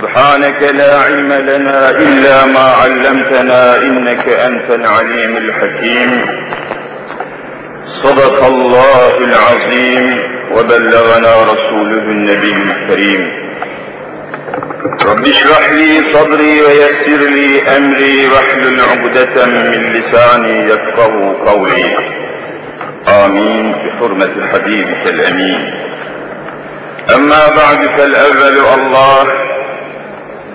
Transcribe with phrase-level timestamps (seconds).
[0.00, 6.10] سبحانك لا علم لنا إلا ما علمتنا إنك أنت العليم الحكيم.
[8.02, 13.32] صدق الله العظيم وبلغنا رسوله النبي الكريم.
[15.06, 21.96] رب اشرح لي صدري ويسر لي أمري واحلل عقدة من لساني يفقه قولي.
[23.24, 23.72] آمين.
[23.72, 25.74] بحرمة حبيبك الأمين.
[27.14, 29.49] أما بعد فالأول الله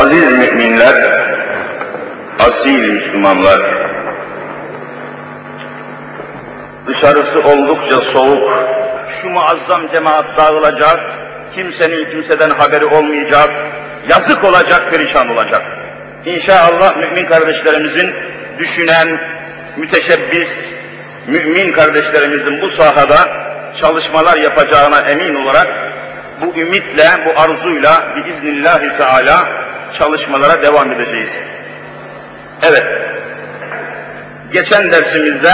[0.00, 0.94] Aziz müminler,
[2.38, 3.60] asil Müslümanlar,
[6.86, 8.58] dışarısı oldukça soğuk,
[9.22, 11.00] şu muazzam cemaat dağılacak,
[11.54, 13.50] kimsenin kimseden haberi olmayacak,
[14.08, 15.62] yazık olacak, perişan olacak.
[16.24, 18.14] İnşallah mümin kardeşlerimizin
[18.58, 19.20] düşünen,
[19.76, 20.48] müteşebbis,
[21.26, 23.18] mümin kardeşlerimizin bu sahada
[23.80, 25.68] çalışmalar yapacağına emin olarak
[26.40, 29.60] bu ümitle, bu arzuyla biiznillahü teala
[29.98, 31.30] çalışmalara devam edeceğiz.
[32.62, 32.84] Evet,
[34.52, 35.52] geçen dersimizde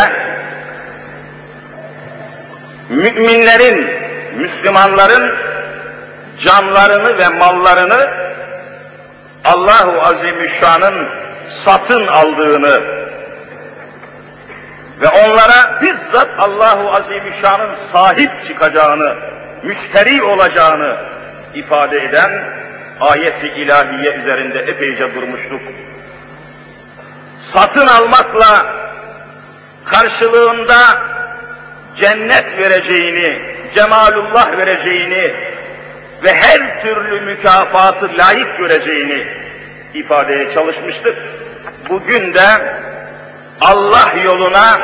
[2.89, 3.91] müminlerin,
[4.37, 5.37] Müslümanların
[6.45, 8.11] canlarını ve mallarını
[9.45, 11.09] Allahu Azimüşşan'ın
[11.65, 12.81] satın aldığını
[15.00, 19.17] ve onlara bizzat Allahu Azimüşşan'ın sahip çıkacağını,
[19.62, 20.97] müşteri olacağını
[21.55, 22.33] ifade eden
[23.00, 25.61] ayet-i ilahiye üzerinde epeyce durmuştuk.
[27.55, 28.66] Satın almakla
[29.84, 30.76] karşılığında
[32.00, 33.41] cennet vereceğini,
[33.75, 35.34] cemalullah vereceğini
[36.25, 39.26] ve her türlü mükafatı layık göreceğini
[39.94, 41.16] ifadeye çalışmıştık.
[41.88, 42.47] Bugün de
[43.60, 44.78] Allah yoluna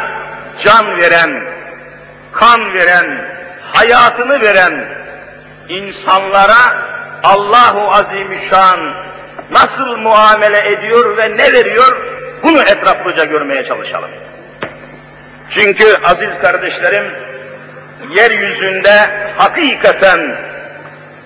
[0.65, 1.45] can veren,
[2.33, 3.29] kan veren,
[3.73, 4.85] hayatını veren
[5.69, 6.93] insanlara
[7.23, 8.95] Allahu Azimüşşan
[9.51, 11.97] nasıl muamele ediyor ve ne veriyor
[12.43, 14.11] bunu etraflıca görmeye çalışalım.
[15.51, 17.13] Çünkü aziz kardeşlerim
[18.15, 20.37] yeryüzünde hakikaten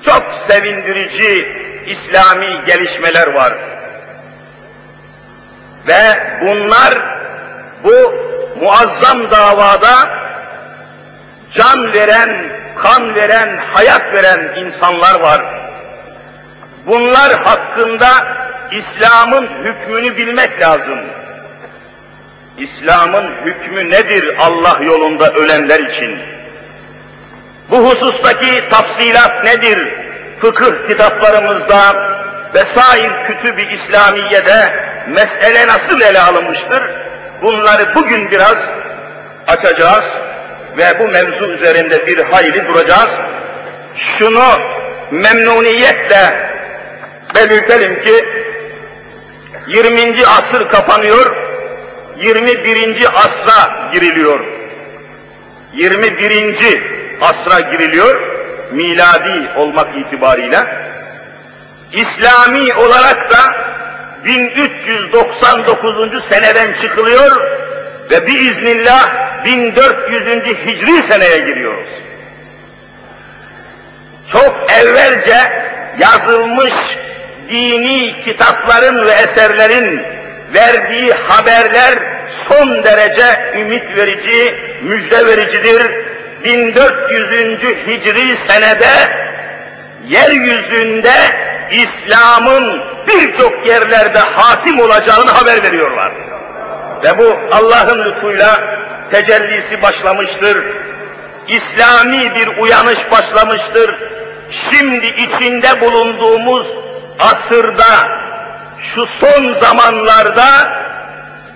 [0.05, 1.47] çok sevindirici
[1.87, 3.53] İslami gelişmeler var.
[5.89, 6.95] Ve bunlar
[7.85, 8.15] bu
[8.61, 10.09] muazzam davada
[11.55, 12.45] can veren,
[12.83, 15.43] kan veren, hayat veren insanlar var.
[16.87, 18.09] Bunlar hakkında
[18.73, 20.99] İslam'ın hükmünü bilmek lazım.
[22.59, 26.19] İslam'ın hükmü nedir Allah yolunda ölenler için?
[27.71, 29.89] Bu husustaki tafsilat nedir?
[30.41, 31.79] Fıkıh kitaplarımızda
[32.55, 34.75] vesair kütüb-i İslamiye'de
[35.07, 36.83] mesele nasıl ele alınmıştır?
[37.43, 38.57] Bunları bugün biraz
[39.47, 40.05] açacağız
[40.79, 43.11] ve bu mevzu üzerinde bir hayli duracağız.
[44.19, 44.45] Şunu
[45.11, 46.56] memnuniyetle
[47.35, 48.25] belirtelim ki
[49.67, 50.27] 20.
[50.27, 51.37] asır kapanıyor,
[52.19, 53.07] 21.
[53.15, 54.41] asra giriliyor.
[55.75, 56.83] 21.
[57.21, 58.21] asra giriliyor,
[58.73, 60.67] miladi olmak itibariyle.
[61.93, 63.55] İslami olarak da
[64.25, 66.25] 1399.
[66.31, 67.41] seneden çıkılıyor
[68.11, 70.45] ve biiznillah 1400.
[70.45, 71.89] hicri seneye giriyoruz.
[74.33, 75.37] Çok evvelce
[75.99, 76.73] yazılmış
[77.49, 80.03] dini kitapların ve eserlerin
[80.55, 81.95] verdiği haberler
[82.49, 85.83] son derece ümit verici, müjde vericidir.
[86.45, 87.61] 1400.
[87.87, 88.93] hicri senede
[90.09, 91.15] yeryüzünde
[91.71, 96.13] İslam'ın birçok yerlerde hatim olacağını haber veriyorlar.
[97.05, 98.79] Ve bu Allah'ın lütfuyla
[99.11, 100.65] tecellisi başlamıştır.
[101.49, 103.95] İslami bir uyanış başlamıştır.
[104.71, 106.67] Şimdi içinde bulunduğumuz
[107.19, 108.09] asırda,
[108.95, 110.47] şu son zamanlarda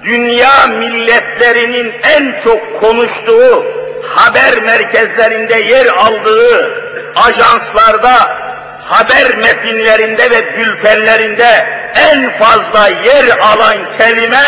[0.05, 3.65] dünya milletlerinin en çok konuştuğu,
[4.09, 6.75] haber merkezlerinde yer aldığı,
[7.17, 8.37] ajanslarda,
[8.85, 11.67] haber metinlerinde ve bültenlerinde
[12.13, 14.45] en fazla yer alan kelime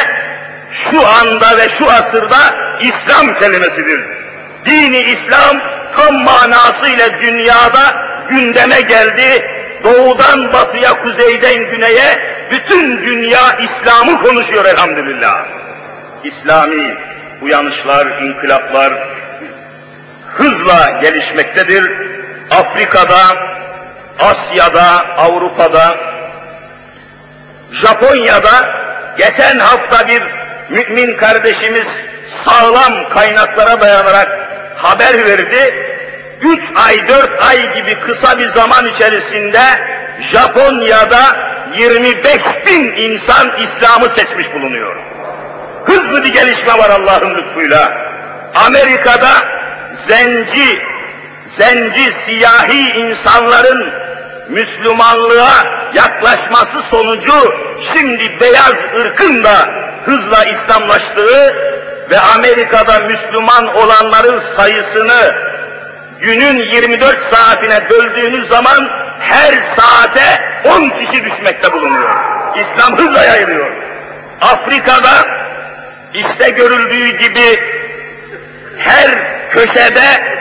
[0.91, 2.39] şu anda ve şu asırda
[2.81, 4.01] İslam kelimesidir.
[4.67, 5.59] Dini İslam
[5.97, 9.49] tam manasıyla dünyada gündeme geldi.
[9.85, 12.19] Doğudan batıya, kuzeyden güneye
[12.51, 15.45] bütün dünya İslam'ı konuşuyor elhamdülillah.
[16.25, 16.95] İslami
[17.43, 18.93] uyanışlar, inkılaplar
[20.37, 21.93] hızla gelişmektedir.
[22.51, 23.37] Afrika'da,
[24.21, 25.97] Asya'da, Avrupa'da,
[27.73, 28.83] Japonya'da
[29.19, 30.23] geçen hafta bir
[30.69, 31.87] mümin kardeşimiz
[32.45, 34.29] sağlam kaynaklara dayanarak
[34.77, 35.92] haber verdi.
[36.43, 39.61] Üç ay, dört ay gibi kısa bir zaman içerisinde
[40.33, 42.25] Japonya'da 25
[42.67, 44.97] bin insan İslam'ı seçmiş bulunuyor.
[45.87, 48.13] Hızlı bir gelişme var Allah'ın lütfuyla.
[48.67, 49.31] Amerika'da
[50.09, 50.83] zenci,
[51.59, 53.93] zenci siyahi insanların
[54.49, 57.55] Müslümanlığa yaklaşması sonucu
[57.95, 59.69] şimdi beyaz ırkın da
[60.05, 61.55] hızla İslamlaştığı
[62.11, 65.52] ve Amerika'da Müslüman olanların sayısını
[66.23, 68.89] günün 24 saatine böldüğünüz zaman
[69.21, 72.11] her saate 10 kişi düşmekte bulunuyor.
[72.57, 73.71] İslam hızla yayılıyor.
[74.41, 75.27] Afrika'da
[76.15, 77.61] işte görüldüğü gibi
[78.79, 79.09] her
[79.51, 80.33] köşede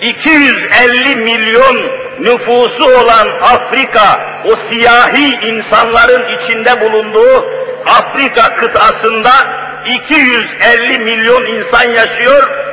[0.00, 1.76] 250 milyon
[2.20, 7.46] nüfusu olan Afrika, o siyahi insanların içinde bulunduğu
[7.86, 9.32] Afrika kıtasında
[9.86, 12.65] 250 milyon insan yaşıyor.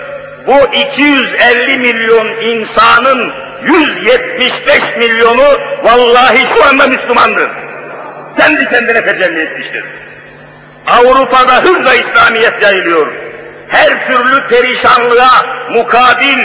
[0.47, 7.49] Bu 250 milyon insanın 175 milyonu vallahi şu anda Müslümandır.
[8.37, 9.83] Kendi kendine tecelli etmiştir.
[10.87, 13.07] Avrupa'da hızla İslamiyet yayılıyor.
[13.67, 16.39] Her türlü perişanlığa mukabil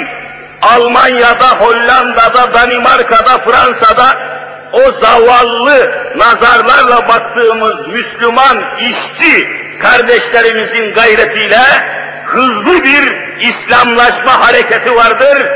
[0.62, 4.16] Almanya'da, Hollanda'da, Danimarka'da, Fransa'da
[4.72, 9.48] o zavallı nazarlarla baktığımız Müslüman işçi
[9.82, 11.62] kardeşlerimizin gayretiyle
[12.26, 15.46] hızlı bir İslamlaşma hareketi vardır.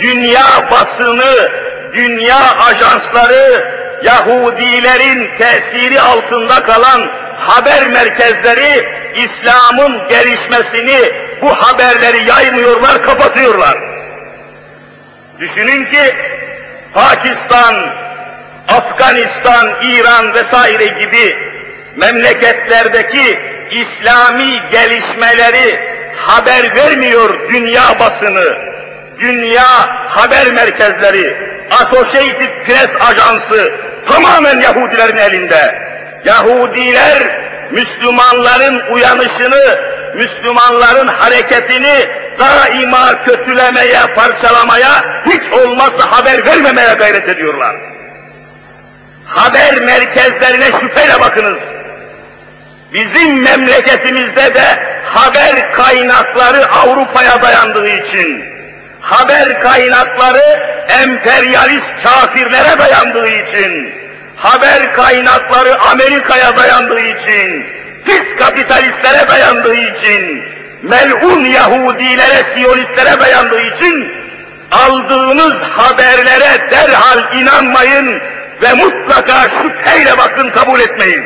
[0.00, 1.50] Dünya basını,
[1.92, 11.12] dünya ajansları, Yahudilerin tesiri altında kalan haber merkezleri İslam'ın gelişmesini,
[11.42, 13.78] bu haberleri yaymıyorlar, kapatıyorlar.
[15.40, 16.14] Düşünün ki
[16.94, 17.74] Pakistan,
[18.68, 21.36] Afganistan, İran vesaire gibi
[21.96, 23.38] memleketlerdeki
[23.70, 25.80] İslami gelişmeleri
[26.16, 28.58] haber vermiyor dünya basını,
[29.20, 29.66] dünya
[30.08, 31.36] haber merkezleri,
[31.70, 33.72] Associated Press Ajansı
[34.08, 35.88] tamamen Yahudilerin elinde.
[36.24, 39.78] Yahudiler Müslümanların uyanışını,
[40.14, 47.76] Müslümanların hareketini daima kötülemeye, parçalamaya, hiç olmazsa haber vermemeye gayret ediyorlar.
[49.28, 51.62] Haber merkezlerine şüpheyle bakınız.
[52.92, 58.44] Bizim memleketimizde de haber kaynakları Avrupa'ya dayandığı için,
[59.00, 60.60] haber kaynakları
[61.02, 63.94] emperyalist kafirlere dayandığı için,
[64.36, 67.66] haber kaynakları Amerika'ya dayandığı için,
[68.04, 70.42] pis kapitalistlere dayandığı için,
[70.82, 74.12] melun Yahudilere, Siyonistlere dayandığı için
[74.72, 78.20] aldığınız haberlere derhal inanmayın
[78.62, 81.24] ve mutlaka şüpheyle bakın kabul etmeyin.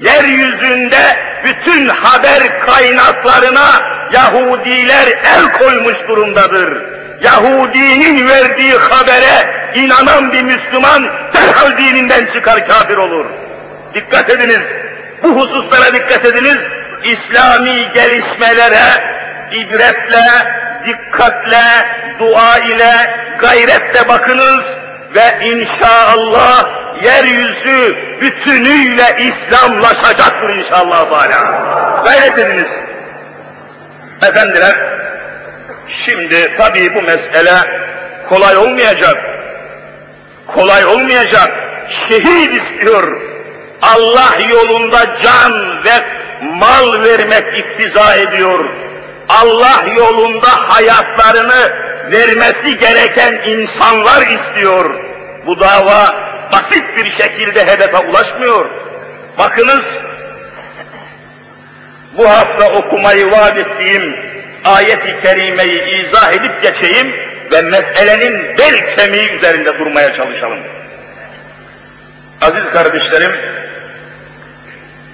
[0.00, 6.82] Yeryüzünde bütün haber kaynaklarına Yahudiler el koymuş durumdadır.
[7.22, 13.26] Yahudinin verdiği habere inanan bir Müslüman derhal dininden çıkar kafir olur.
[13.94, 14.60] Dikkat ediniz,
[15.22, 16.58] bu hususlara dikkat ediniz.
[17.04, 19.04] İslami gelişmelere
[19.52, 20.26] ibretle,
[20.86, 21.62] dikkatle,
[22.18, 22.92] dua ile,
[23.40, 24.64] gayretle bakınız
[25.16, 26.64] ve inşallah
[27.02, 31.62] yeryüzü bütünüyle İslamlaşacaktır inşallah Teala.
[32.04, 32.66] Gayret ediniz.
[34.22, 34.76] Efendiler,
[36.04, 37.54] şimdi tabii bu mesele
[38.28, 39.16] kolay olmayacak.
[40.46, 41.52] Kolay olmayacak.
[42.08, 43.20] Şehit istiyor.
[43.82, 46.02] Allah yolunda can ve
[46.42, 48.64] mal vermek iktiza ediyor.
[49.28, 51.72] Allah yolunda hayatlarını
[52.12, 55.05] vermesi gereken insanlar istiyor.
[55.46, 56.14] Bu dava
[56.52, 58.66] basit bir şekilde hedefe ulaşmıyor.
[59.38, 59.84] Bakınız,
[62.12, 64.16] bu hafta okumayı vaat ettiğim
[64.64, 67.14] ayet-i kerimeyi izah edip geçeyim
[67.52, 70.58] ve meselenin bel kemiği üzerinde durmaya çalışalım.
[72.42, 73.32] Aziz kardeşlerim,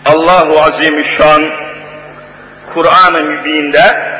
[0.06, 1.50] Allahu Azimüşşan
[2.74, 4.12] Kur'an-ı Mübin'de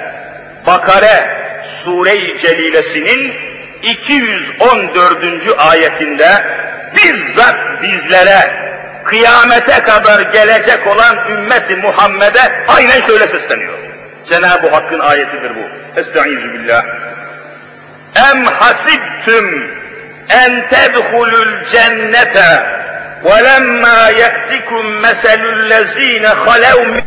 [0.67, 1.43] Bakare
[1.85, 3.52] Sure-i Celilesinin
[3.83, 5.59] 214.
[5.59, 6.45] ayetinde
[6.97, 8.63] bizzat bizlere
[9.05, 13.79] kıyamete kadar gelecek olan ümmeti Muhammed'e aynen şöyle sesleniyor.
[14.29, 16.01] Cenab-ı Hakk'ın ayetidir bu.
[16.01, 16.85] Estaizu billah.
[18.31, 19.71] Em hasibtüm
[20.31, 22.63] en tedhulul cennete
[23.25, 27.05] ve lemma yektikum meselul lezine halev min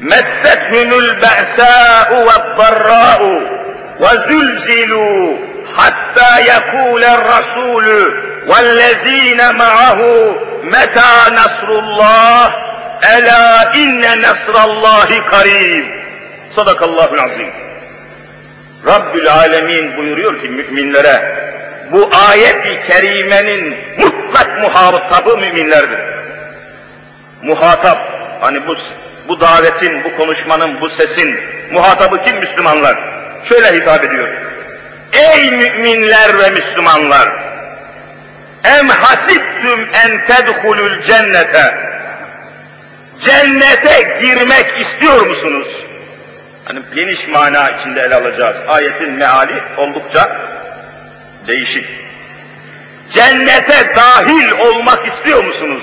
[0.00, 3.61] messethumul be'sâ'u ve darrâ'u
[3.99, 5.37] وَزُلْزِلُوا
[5.77, 7.87] حَتَّى يَقُولَ الرَّسُولُ
[8.47, 9.99] وَالَّذ۪ينَ مَعَهُ
[10.63, 12.51] مَتَى نَصْرُ اللّٰهِ
[13.15, 15.85] اَلَا اِنَّ نَصْرَ اللّٰهِ قَرِيبٌ
[16.55, 17.49] Sadakallahu azim.
[18.85, 21.47] Rabbül Alemin buyuruyor ki müminlere,
[21.91, 25.99] bu ayet-i kerimenin mutlak muhatabı müminlerdir.
[27.41, 27.99] Muhatap,
[28.41, 28.75] hani bu,
[29.27, 31.39] bu davetin, bu konuşmanın, bu sesin
[31.71, 32.97] muhatabı kim Müslümanlar?
[33.48, 34.28] Şöyle hitap ediyor.
[35.12, 37.28] Ey müminler ve Müslümanlar!
[38.64, 41.74] Em hasibtüm en tedhulul cennete.
[43.26, 45.68] Cennete girmek istiyor musunuz?
[46.64, 48.56] Hani geniş mana içinde ele alacağız.
[48.68, 50.36] Ayetin meali oldukça
[51.46, 51.86] değişik.
[53.14, 55.82] Cennete dahil olmak istiyor musunuz?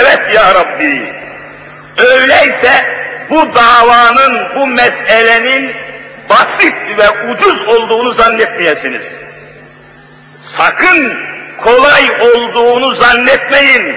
[0.00, 1.12] Evet ya Rabbi.
[1.98, 2.72] Öyleyse
[3.30, 5.76] bu davanın, bu meselenin
[6.31, 9.01] basit ve ucuz olduğunu zannetmeyesiniz.
[10.57, 11.17] Sakın
[11.63, 13.95] kolay olduğunu zannetmeyin.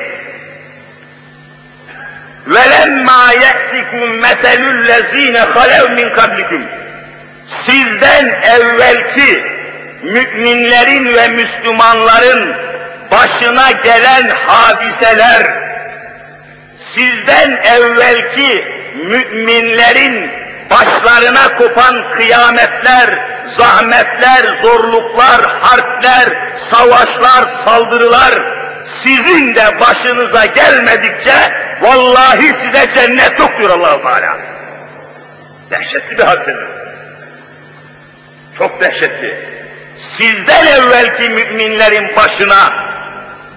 [2.49, 6.63] وَلَمَّا يَأْتِكُمْ مَثَلُ الَّذ۪ينَ خَلَوْ مِنْ قَبْلِكُمْ
[7.67, 9.45] Sizden evvelki
[10.03, 12.55] müminlerin ve Müslümanların
[13.11, 15.55] başına gelen hadiseler,
[16.95, 18.65] sizden evvelki
[19.05, 20.31] müminlerin
[20.70, 23.20] başlarına kopan kıyametler,
[23.58, 26.30] zahmetler, zorluklar, harpler,
[26.72, 28.34] savaşlar, saldırılar,
[29.04, 34.38] sizin de başınıza gelmedikçe vallahi size cennet yok diyor allah Teala.
[35.72, 36.68] Dehşetli bir hadisedir.
[38.58, 39.56] Çok dehşetli
[40.18, 42.86] sizden evvelki müminlerin başına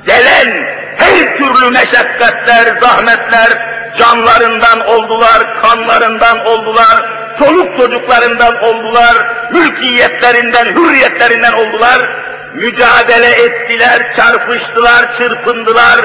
[0.06, 9.14] gelen her türlü meşakkatler, zahmetler canlarından oldular, kanlarından oldular, çoluk çocuklarından oldular,
[9.52, 12.08] mülkiyetlerinden, hürriyetlerinden oldular,
[12.54, 15.98] mücadele ettiler, çarpıştılar, çırpındılar,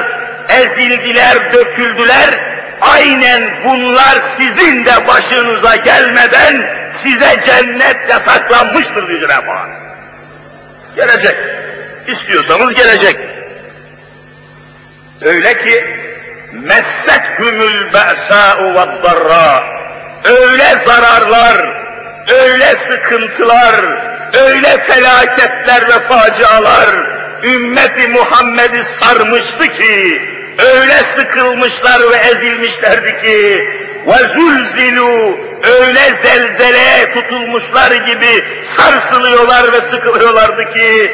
[0.48, 2.54] ezildiler, döküldüler.
[2.80, 6.66] Aynen bunlar sizin de başınıza gelmeden
[7.02, 9.68] size cennet yasaklanmıştır diyor Cenab-ı.
[10.96, 11.36] Gelecek.
[12.08, 13.16] İstiyorsanız gelecek.
[15.22, 16.03] Öyle ki
[16.62, 19.64] messethumul ba'sa'u ve'd-darra.
[20.24, 21.56] Öyle zararlar,
[22.42, 23.74] öyle sıkıntılar,
[24.46, 26.88] öyle felaketler ve facialar
[27.42, 30.22] ümmeti Muhammed'i sarmıştı ki
[30.58, 33.68] öyle sıkılmışlar ve ezilmişlerdi ki
[34.06, 38.44] ve öyle zelzeleye tutulmuşlar gibi
[38.76, 41.10] sarsılıyorlar ve sıkılıyorlardı ki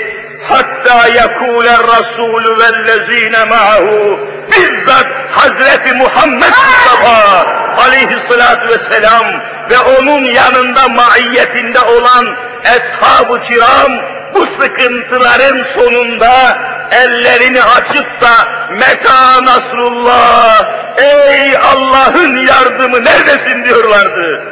[0.48, 4.20] hatta yakule rasulü vellezine ma'hu
[4.50, 7.46] bizzat Hazreti Muhammed Mustafa
[7.86, 9.26] aleyhissalatu vesselam
[9.70, 13.92] ve onun yanında maiyetinde olan eshab-ı kiram
[14.34, 16.58] bu sıkıntıların sonunda
[16.92, 20.64] ellerini açıp da meta nasrullah
[20.96, 24.42] ey Allah'ın yardımı neredesin diyorlardı.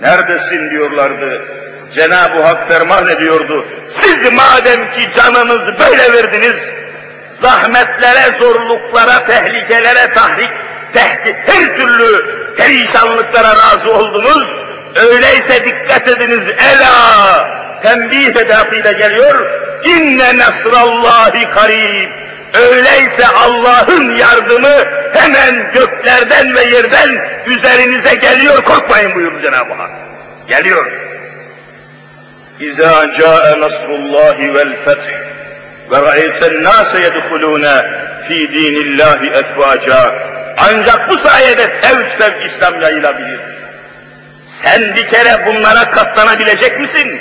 [0.00, 1.42] Neredesin diyorlardı.
[1.94, 3.64] Cenab-ı Hak ferman ediyordu.
[4.00, 6.54] Siz madem ki canınızı böyle verdiniz,
[7.42, 10.50] zahmetlere, zorluklara, tehlikelere, tahrik,
[10.92, 14.48] tehdit, her türlü perişanlıklara razı oldunuz,
[14.94, 17.48] öyleyse dikkat ediniz, ela,
[17.82, 19.46] tembih edasıyla geliyor,
[19.84, 22.10] inne nasrallahi karib,
[22.54, 29.90] öyleyse Allah'ın yardımı hemen göklerden ve yerden üzerinize geliyor, korkmayın buyurdu Cenab-ı Hak.
[30.48, 31.05] Geliyor.
[32.60, 35.06] İzâ câe nasrullâhi vel feth
[35.90, 37.84] ve ra'eyten nâse yedhulûne
[38.28, 40.14] fî dînillâhi efvâcâ.
[40.58, 43.40] Ancak bu sayede fevç fevç İslam yayılabilir.
[44.62, 47.20] Sen bir kere bunlara katlanabilecek misin?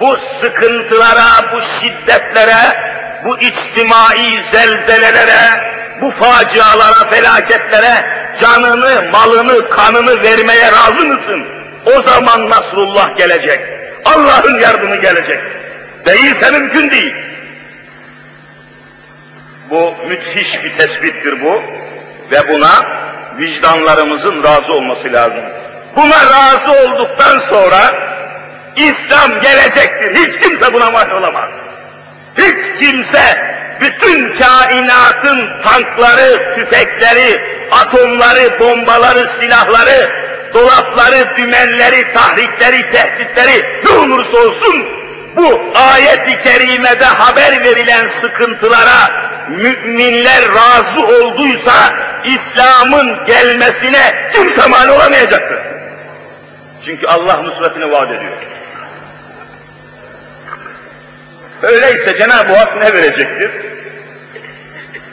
[0.00, 2.76] Bu sıkıntılara, bu şiddetlere,
[3.24, 8.04] bu içtimai zelzelelere, bu facialara, felaketlere
[8.40, 11.44] canını, malını, kanını vermeye razı mısın?
[11.86, 13.81] O zaman Nasrullah gelecek.
[14.04, 15.40] Allah'ın yardımı gelecek.
[16.06, 17.14] Değilse mümkün değil.
[19.70, 21.62] Bu müthiş bir tespittir bu
[22.30, 23.02] ve buna
[23.38, 25.44] vicdanlarımızın razı olması lazım.
[25.96, 27.94] Buna razı olduktan sonra
[28.76, 30.14] İslam gelecektir.
[30.14, 31.50] Hiç kimse buna mani olamaz.
[32.38, 37.40] Hiç kimse bütün kainatın tankları, tüfekleri,
[37.70, 40.10] atomları, bombaları, silahları,
[40.54, 44.86] dolapları, dümenleri, tahrikleri, tehditleri ne olursa olsun
[45.36, 45.60] bu
[45.92, 51.94] ayet-i kerimede haber verilen sıkıntılara müminler razı olduysa
[52.24, 55.58] İslam'ın gelmesine kimse mani olamayacaktır.
[56.84, 58.32] Çünkü Allah nusretini vaat ediyor.
[61.62, 63.50] Öyleyse Cenab-ı Hak ne verecektir?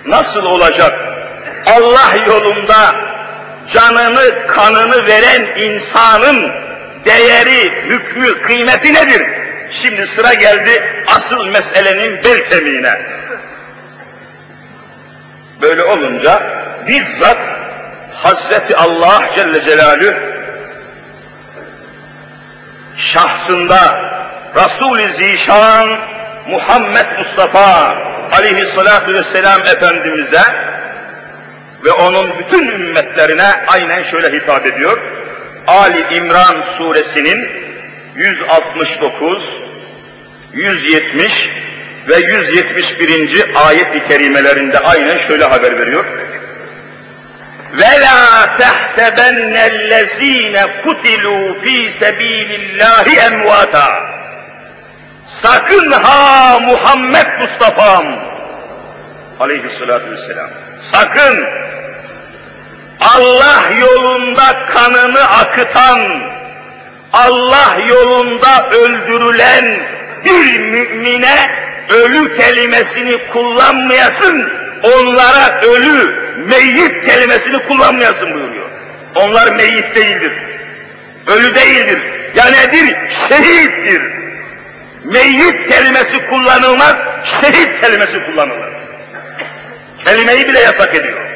[0.06, 1.00] Nasıl olacak?
[1.66, 2.96] Allah yolunda
[3.74, 6.52] canını, kanını veren insanın
[7.06, 9.24] değeri, hükmü, kıymeti nedir?
[9.82, 13.02] Şimdi sıra geldi asıl meselenin bel kemiğine.
[15.62, 16.44] Böyle olunca
[16.88, 17.38] bizzat
[18.14, 20.14] Hazreti Allah Celle Celaluhu
[22.98, 24.10] şahsında
[24.56, 25.90] Resul-i Zişan
[26.48, 27.96] Muhammed Mustafa
[28.38, 30.42] aleyhissalatu vesselam Efendimiz'e
[31.85, 34.99] ve onun bütün ümmetlerine aynen şöyle hitap ediyor.
[35.67, 37.49] Ali İmran suresinin
[38.17, 39.43] 169,
[40.53, 41.51] 170
[42.09, 43.45] ve 171.
[43.67, 46.05] ayet-i kerimelerinde aynen şöyle haber veriyor.
[47.81, 48.23] وَلَا
[48.63, 54.15] تَحْسَبَنَّ الَّذ۪ينَ قُتِلُوا ف۪ي سَب۪يلِ اللّٰهِ اَمْوَاتًا
[55.43, 58.07] Sakın ha Muhammed Mustafa'm
[59.41, 60.51] aleyhissalatü vesselam
[60.93, 61.45] sakın
[63.02, 66.00] Allah yolunda kanını akıtan,
[67.14, 69.80] Allah yolunda öldürülen
[70.26, 71.52] bir mümine
[71.90, 74.50] ölü kelimesini kullanmayasın,
[74.84, 76.16] onlara ölü,
[76.48, 78.66] meyyit kelimesini kullanmayasın buyuruyor.
[79.16, 80.32] Onlar meyyit değildir,
[81.28, 82.00] ölü değildir.
[82.36, 82.96] Ya nedir?
[83.30, 84.02] Şehittir.
[85.04, 86.96] Meyyit kelimesi kullanılmaz,
[87.42, 88.70] şehit kelimesi kullanılır.
[90.06, 91.29] Kelimeyi bile yasak ediyor.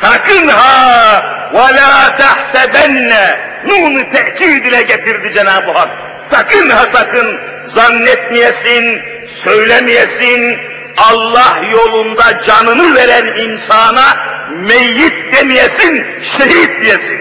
[0.00, 1.22] Sakın ha
[1.54, 5.88] ve la tahsebenne nun tekid ile getirdi Cenab-ı Hak.
[6.30, 7.38] Sakın ha sakın
[7.74, 9.02] zannetmeyesin,
[9.44, 10.58] söylemeyesin,
[10.96, 14.16] Allah yolunda canını veren insana
[14.50, 16.06] meyyit demeyesin,
[16.38, 17.20] şehit diyesin.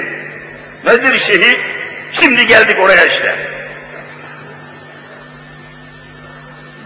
[0.85, 1.59] Nedir şehit?
[2.11, 3.35] Şimdi geldik oraya işte.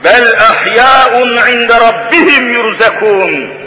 [0.03, 3.62] Bel ahya'un inde rabbihim yurzekun.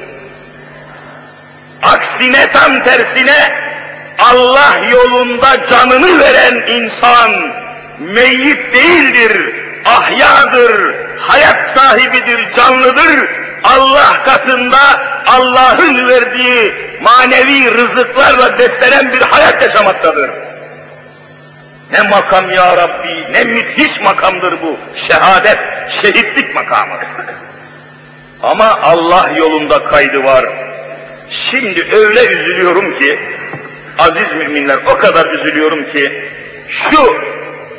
[1.82, 3.52] Aksine tam tersine
[4.18, 7.52] Allah yolunda canını veren insan
[7.98, 13.28] meyyit değildir, ahyadır, hayat sahibidir, canlıdır.
[13.64, 14.78] Allah katında
[15.26, 20.30] Allah'ın verdiği manevi rızıklarla beslenen bir hayat yaşamaktadır.
[21.92, 24.76] Ne makam ya Rabbi, ne müthiş makamdır bu.
[25.08, 25.58] Şehadet,
[26.02, 26.94] şehitlik makamı.
[28.42, 30.44] Ama Allah yolunda kaydı var.
[31.30, 33.18] Şimdi öyle üzülüyorum ki,
[33.98, 36.12] aziz müminler o kadar üzülüyorum ki,
[36.68, 37.16] şu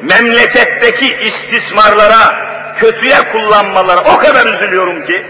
[0.02, 2.48] memleketteki istismarlara,
[2.80, 5.24] kötüye kullanmalara o kadar üzülüyorum ki,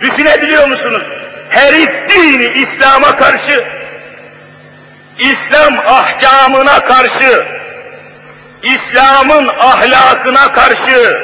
[0.00, 1.02] düşünebiliyor musunuz?
[1.48, 3.64] Herif dini İslam'a karşı,
[5.18, 7.46] İslam ahkamına karşı,
[8.62, 11.22] İslam'ın ahlakına karşı,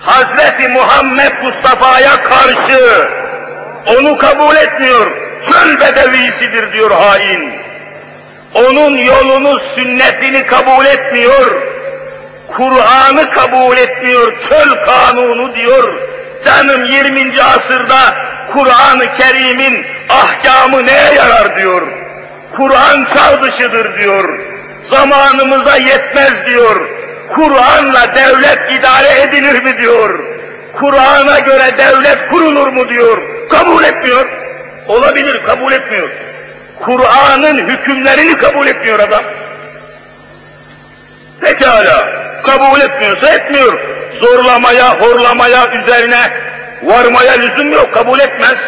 [0.00, 3.08] Hazreti Muhammed Mustafa'ya karşı,
[3.86, 5.10] onu kabul etmiyor,
[5.50, 7.52] çöl bedevisidir diyor hain.
[8.54, 11.52] Onun yolunu, sünnetini kabul etmiyor,
[12.48, 15.94] Kur'an'ı kabul etmiyor, çöl kanunu diyor.
[16.44, 17.42] Canım 20.
[17.42, 18.16] asırda
[18.52, 21.82] Kur'an-ı Kerim'in ahkamı neye yarar diyor.
[22.56, 24.38] Kur'an çağ dışıdır diyor.
[24.90, 26.88] Zamanımıza yetmez diyor.
[27.34, 30.18] Kur'an'la devlet idare edilir mi diyor.
[30.72, 33.22] Kur'an'a göre devlet kurulur mu diyor.
[33.50, 34.26] Kabul etmiyor.
[34.88, 36.08] Olabilir, kabul etmiyor.
[36.80, 39.24] Kur'an'ın hükümlerini kabul etmiyor adam.
[41.40, 42.08] Pekala,
[42.42, 43.80] kabul etmiyorsa etmiyor.
[44.20, 46.30] Zorlamaya, horlamaya, üzerine
[46.82, 48.58] varmaya lüzum yok, kabul etmez.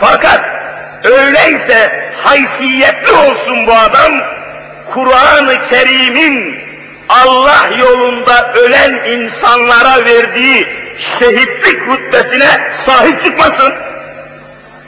[0.00, 0.40] Fakat
[1.04, 4.12] öyleyse haysiyetli olsun bu adam,
[4.94, 6.58] Kur'an-ı Kerim'in
[7.08, 10.66] Allah yolunda ölen insanlara verdiği
[11.18, 12.48] şehitlik rütbesine
[12.86, 13.74] sahip çıkmasın.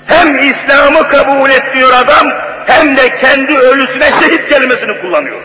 [0.07, 2.33] Hem İslam'ı kabul etmiyor adam,
[2.67, 5.41] hem de kendi ölüsüne şehit kelimesini kullanıyor.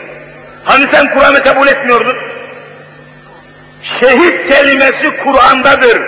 [0.64, 2.16] Hani sen Kur'an'ı kabul etmiyordun?
[4.00, 6.02] Şehit kelimesi Kur'an'dadır.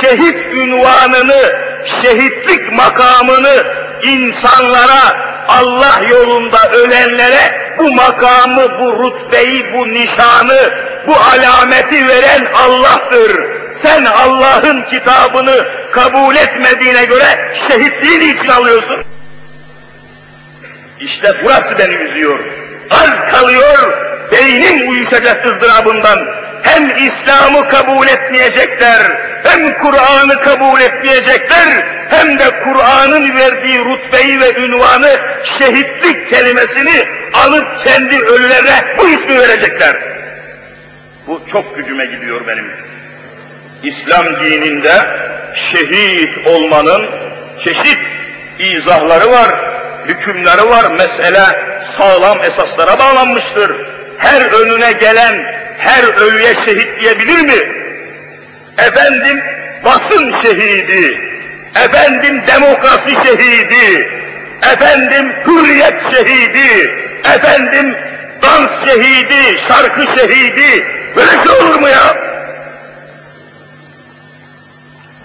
[0.00, 1.56] Şehit ünvanını,
[2.02, 3.64] şehitlik makamını
[4.02, 10.70] insanlara, Allah yolunda ölenlere bu makamı, bu rütbeyi, bu nişanı,
[11.06, 13.44] bu alameti veren Allah'tır.
[13.82, 19.04] Sen Allah'ın kitabını kabul etmediğine göre şehitliğini için alıyorsun.
[21.00, 22.38] İşte burası beni üzüyor.
[22.90, 23.92] Az kalıyor,
[24.32, 26.41] beynim uyuşacak ızdırabından.
[26.62, 29.00] Hem İslam'ı kabul etmeyecekler,
[29.42, 35.20] hem Kur'an'ı kabul etmeyecekler, hem de Kur'an'ın verdiği rütbeyi ve ünvanı,
[35.58, 39.96] şehitlik kelimesini alıp kendi ölülerine bu ismi verecekler.
[41.26, 42.70] Bu çok gücüme gidiyor benim.
[43.82, 45.06] İslam dininde
[45.72, 47.06] şehit olmanın
[47.64, 47.98] çeşit
[48.58, 49.50] izahları var,
[50.06, 51.44] hükümleri var, mesele
[51.96, 53.72] sağlam esaslara bağlanmıştır.
[54.18, 57.72] Her önüne gelen her ölüye şehit diyebilir mi?
[58.78, 59.42] Efendim
[59.84, 61.20] basın şehidi,
[61.84, 64.08] efendim demokrasi şehidi,
[64.72, 66.90] efendim hürriyet şehidi,
[67.34, 67.96] efendim
[68.42, 72.16] dans şehidi, şarkı şehidi, böyle şey olur mu ya?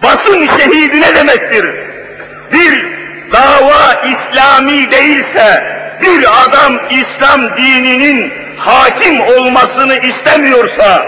[0.03, 1.69] Basın şehidi ne demektir?
[2.53, 2.85] Bir
[3.33, 11.05] dava İslami değilse, bir adam İslam dininin hakim olmasını istemiyorsa,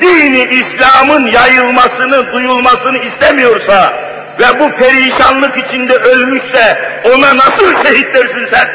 [0.00, 3.92] dini İslam'ın yayılmasını, duyulmasını istemiyorsa
[4.38, 8.68] ve bu perişanlık içinde ölmüşse ona nasıl şehit dersin sen?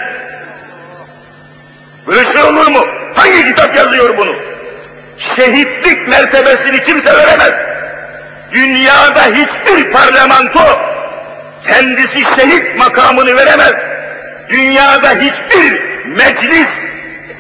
[2.08, 2.88] Böyle şey olur mu?
[3.16, 4.36] Hangi kitap yazıyor bunu?
[5.36, 7.54] Şehitlik mertebesini kimse veremez.
[8.52, 10.80] Dünyada hiçbir parlamento
[11.68, 13.74] kendisi şehit makamını veremez.
[14.50, 16.68] Dünyada hiçbir meclis,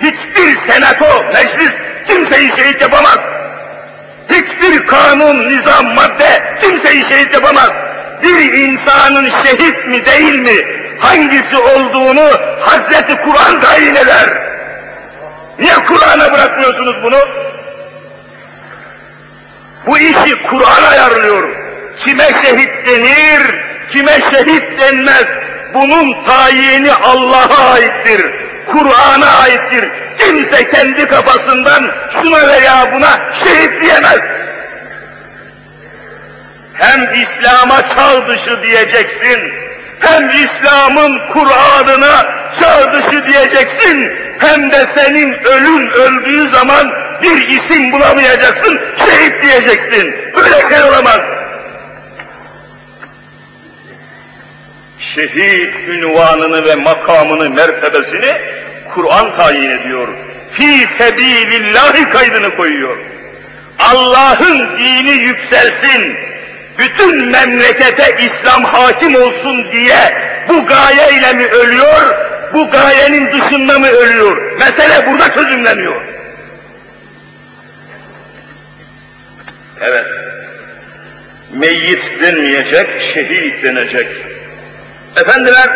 [0.01, 1.71] hiçbir senato, meclis
[2.07, 3.19] kimseyi şehit yapamaz.
[4.29, 7.69] Hiçbir kanun, nizam, madde kimseyi şehit yapamaz.
[8.23, 10.65] Bir insanın şehit mi değil mi,
[10.99, 12.29] hangisi olduğunu
[12.59, 14.29] Hazreti Kur'an tayin eder.
[15.59, 17.19] Niye Kur'an'a bırakmıyorsunuz bunu?
[19.87, 21.49] Bu işi Kur'an ayarlıyor.
[22.05, 23.55] Kime şehit denir,
[23.91, 25.25] kime şehit denmez.
[25.73, 28.46] Bunun tayini Allah'a aittir.
[28.71, 29.89] Kur'an'a aittir.
[30.17, 34.19] Kimse kendi kafasından şuna veya buna şehit diyemez.
[36.73, 39.53] Hem İslam'a çağ dışı diyeceksin,
[39.99, 42.25] hem İslam'ın Kur'an'ına
[42.59, 50.15] çağ dışı diyeceksin, hem de senin ölün öldüğü zaman bir isim bulamayacaksın, şehit diyeceksin.
[50.35, 51.36] Böyle şey.
[55.17, 58.37] Şehit ünvanını ve makamını, mertebesini
[58.93, 60.07] Kur'an tayin ediyor.
[60.51, 62.97] Fi sebilillahi kaydını koyuyor.
[63.79, 66.17] Allah'ın dini yükselsin,
[66.79, 70.13] bütün memlekete İslam hakim olsun diye
[70.49, 72.15] bu gayeyle mi ölüyor,
[72.53, 74.37] bu gayenin dışında mı ölüyor?
[74.59, 76.01] Mesele burada çözümleniyor.
[79.81, 80.05] Evet,
[81.53, 84.07] meyyit denmeyecek, şehit denecek.
[85.21, 85.69] Efendiler,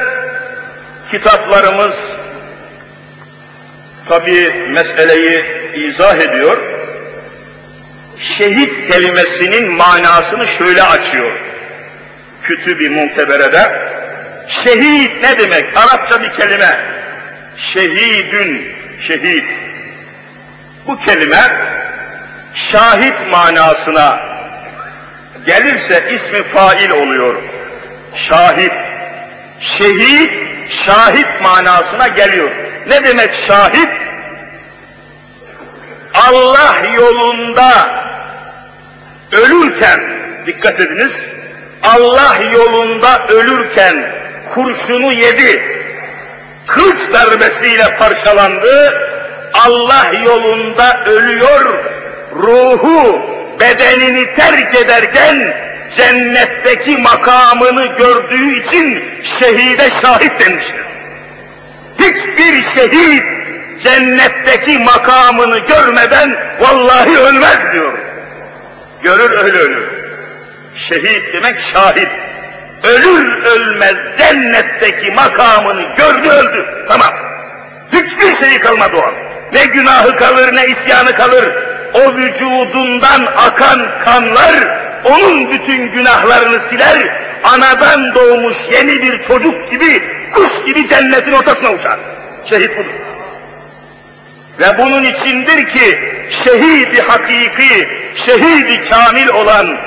[1.11, 1.95] kitaplarımız
[4.09, 6.57] tabi meseleyi izah ediyor.
[8.37, 11.31] Şehit kelimesinin manasını şöyle açıyor.
[12.43, 13.91] Kütüb-i Muhtebere'de.
[14.63, 15.77] Şehit ne demek?
[15.77, 16.79] Arapça bir kelime.
[17.57, 18.75] Şehidün,
[19.07, 19.45] şehit.
[20.87, 21.51] Bu kelime
[22.71, 24.19] şahit manasına
[25.45, 27.35] gelirse ismi fail oluyor.
[28.29, 28.90] Şahit.
[29.61, 30.31] Şehit,
[30.85, 32.51] şahit manasına geliyor.
[32.87, 33.89] Ne demek şahit?
[36.13, 38.01] Allah yolunda
[39.31, 39.99] ölürken,
[40.45, 41.13] dikkat ediniz,
[41.83, 44.11] Allah yolunda ölürken
[44.53, 45.63] kurşunu yedi,
[46.67, 48.93] kılıç darbesiyle parçalandı,
[49.53, 51.83] Allah yolunda ölüyor,
[52.35, 53.21] ruhu
[53.59, 55.53] bedenini terk ederken
[55.97, 59.03] cennetteki makamını gördüğü için
[59.39, 60.81] şehide şahit demiştir.
[61.99, 63.23] Hiçbir şehit
[63.83, 67.93] cennetteki makamını görmeden vallahi ölmez diyor.
[69.03, 69.87] Görür öyle ölür.
[70.89, 72.09] Şehit demek şahit.
[72.83, 76.65] Ölür ölmez cennetteki makamını gördü öldü.
[76.87, 77.13] Tamam.
[77.93, 79.13] Hiçbir şeyi kalmadı o an.
[79.53, 81.49] Ne günahı kalır ne isyanı kalır.
[81.93, 87.21] O vücudundan akan kanlar onun bütün günahlarını siler.
[87.43, 91.99] Anadan doğmuş yeni bir çocuk gibi, kuş gibi cennetin ortasına uçar.
[92.49, 92.91] Şehit budur.
[94.59, 95.99] Ve bunun içindir ki
[96.43, 97.87] şehidi hakiki,
[98.25, 99.77] şehidi kamil olan,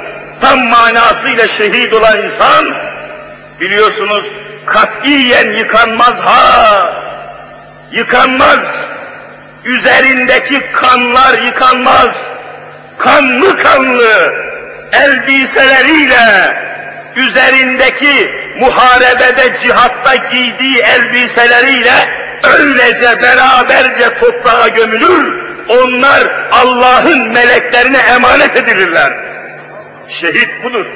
[0.40, 2.76] tam manasıyla şehit olan insan,
[3.60, 4.24] biliyorsunuz
[4.66, 6.92] katiyen yıkanmaz ha,
[7.92, 8.58] yıkanmaz,
[9.64, 12.10] üzerindeki kanlar yıkanmaz,
[12.98, 14.34] kanlı kanlı
[15.02, 16.54] elbiseleriyle,
[17.16, 18.30] üzerindeki
[18.60, 22.24] muharebede, cihatta giydiği elbiseleriyle
[22.58, 29.12] öylece beraberce toprağa gömülür onlar Allah'ın meleklerine emanet edilirler.
[30.20, 30.86] Şehit budur.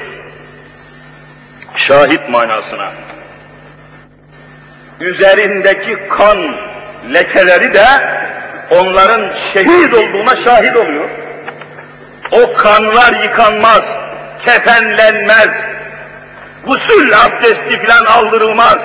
[1.75, 2.91] Şahit manasına.
[4.99, 6.37] Üzerindeki kan
[7.13, 7.85] lekeleri de
[8.69, 11.09] onların şehit olduğuna şahit oluyor.
[12.31, 13.81] O kanlar yıkanmaz,
[14.45, 15.49] kefenlenmez,
[16.65, 18.77] gusül abdesti falan aldırılmaz.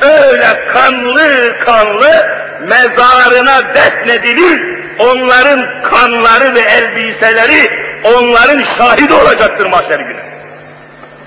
[0.00, 2.26] Öyle kanlı kanlı
[2.68, 4.72] mezarına defnedilir.
[4.98, 7.70] Onların kanları ve elbiseleri
[8.04, 10.22] onların şahidi olacaktır mahşer günü.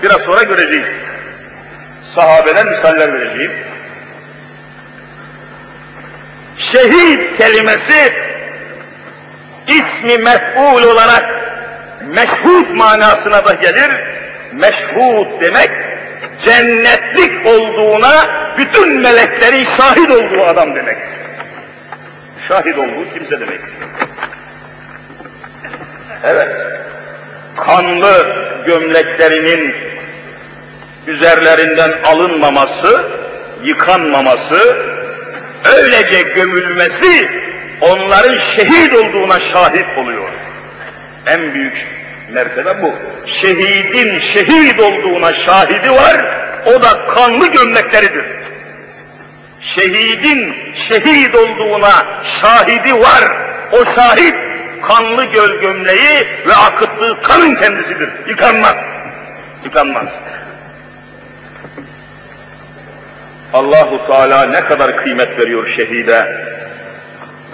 [0.02, 0.86] Biraz sonra göreceğiz.
[2.14, 3.52] Sahabeden misaller vereceğim.
[6.58, 8.12] Şehit kelimesi
[9.66, 11.24] ismi mef'ul olarak
[12.14, 13.90] meşhud manasına da gelir.
[14.52, 15.70] Meşhud demek
[16.44, 18.26] cennetlik olduğuna
[18.58, 20.96] bütün meleklerin şahit olduğu adam demek.
[22.48, 23.60] Şahit olduğu kimse demek.
[26.24, 26.48] Evet.
[27.56, 28.26] Kanlı
[28.66, 29.74] gömleklerinin
[31.06, 33.04] üzerlerinden alınmaması,
[33.64, 34.76] yıkanmaması,
[35.76, 37.30] öylece gömülmesi
[37.80, 40.28] onların şehit olduğuna şahit oluyor.
[41.26, 41.95] En büyük
[42.32, 42.94] mertebe bu.
[43.26, 46.26] Şehidin şehit olduğuna şahidi var,
[46.66, 48.24] o da kanlı gömlekleridir.
[49.60, 50.54] Şehidin
[50.88, 53.24] şehit olduğuna şahidi var,
[53.72, 54.34] o şahit
[54.82, 58.10] kanlı göl gömleği ve akıttığı kanın kendisidir.
[58.28, 58.74] Yıkanmaz.
[59.64, 60.08] Yıkanmaz.
[63.52, 66.46] Allahu Teala ne kadar kıymet veriyor şehide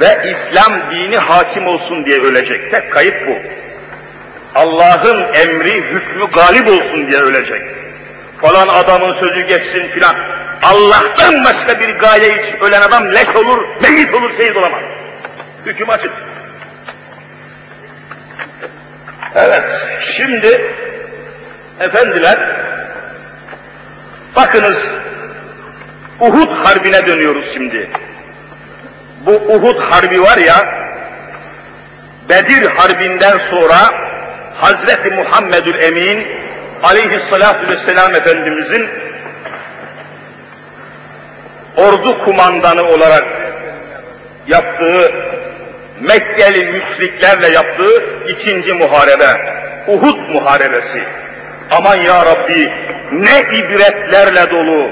[0.01, 2.71] ve İslam dini hakim olsun diye ölecek.
[2.71, 3.37] Tek kayıp bu.
[4.55, 7.63] Allah'ın emri, hükmü galip olsun diye ölecek.
[8.41, 10.17] Falan adamın sözü geçsin filan.
[10.63, 14.83] Allah'tan başka bir gaye için ölen adam leş olur, meyit olur, şehit olamaz.
[15.67, 16.13] Hüküm açık.
[19.35, 19.65] Evet,
[20.17, 20.75] şimdi
[21.81, 22.39] efendiler,
[24.37, 24.77] bakınız
[26.21, 27.91] Uhud Harbi'ne dönüyoruz şimdi.
[29.21, 30.67] Bu Uhud Harbi var ya,
[32.29, 34.12] Bedir Harbi'nden sonra
[34.63, 36.27] Hazreti Muhammedül Emin
[36.83, 38.89] aleyhissalatu vesselam Efendimizin
[41.77, 43.25] ordu kumandanı olarak
[44.47, 45.13] yaptığı
[46.01, 49.27] Mekkeli müşriklerle yaptığı ikinci muharebe,
[49.89, 51.05] Uhud muharebesi.
[51.71, 52.73] Aman ya Rabbi
[53.13, 54.91] ne ibretlerle dolu,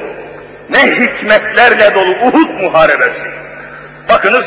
[0.70, 3.30] ne hikmetlerle dolu Uhud muharebesi.
[4.08, 4.44] Bakınız,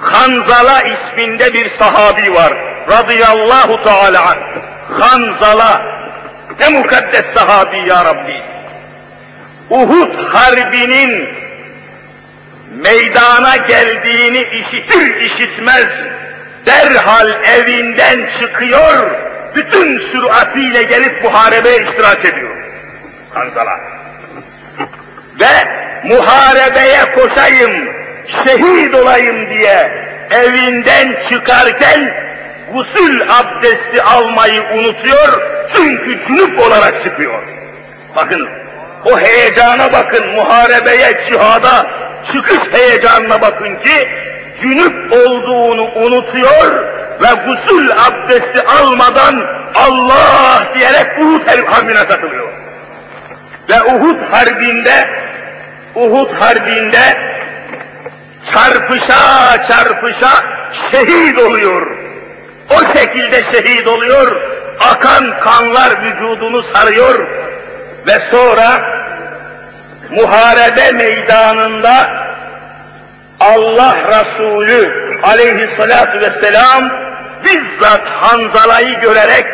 [0.00, 2.71] Hanzala isminde bir sahabi var.
[2.88, 4.38] Radıyallahu Teala anh.
[5.00, 5.82] Hanzala.
[6.60, 8.42] Ne mukaddes sahabi ya Rabbi.
[9.70, 11.28] Uhud Harbi'nin
[12.84, 15.88] meydana geldiğini işitir işitmez
[16.66, 19.10] derhal evinden çıkıyor,
[19.56, 22.56] bütün süratiyle gelip muharebeye iştirak ediyor.
[23.34, 23.80] Hanzala.
[25.40, 25.68] Ve
[26.04, 27.88] muharebeye koşayım,
[28.44, 29.90] şehit olayım diye
[30.30, 32.14] evinden çıkarken
[32.72, 35.42] gusül abdesti almayı unutuyor
[35.76, 37.42] çünkü cünüp olarak çıkıyor.
[38.16, 38.48] Bakın
[39.04, 41.86] o heyecana bakın muharebeye, cihada
[42.32, 44.08] çıkış heyecanına bakın ki
[44.62, 52.48] cünüp olduğunu unutuyor ve gusül abdesti almadan Allah diyerek Uhud harbine katılıyor.
[53.68, 55.08] Ve Uhud harbinde
[55.94, 57.32] Uhud harbinde
[58.52, 60.30] çarpışa çarpışa
[60.92, 62.01] şehit oluyor.
[62.76, 64.36] O şekilde şehit oluyor,
[64.90, 67.26] akan kanlar vücudunu sarıyor
[68.06, 68.82] ve sonra
[70.10, 72.10] muharebe meydanında
[73.40, 76.90] Allah Resulü aleyhissalatu vesselam
[77.44, 79.46] bizzat Hanzala'yı görerek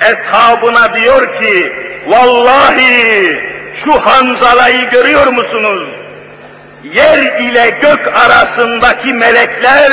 [0.00, 1.72] eshabına diyor ki
[2.06, 3.38] vallahi
[3.84, 5.88] şu Hanzala'yı görüyor musunuz?
[6.94, 9.92] yer ile gök arasındaki melekler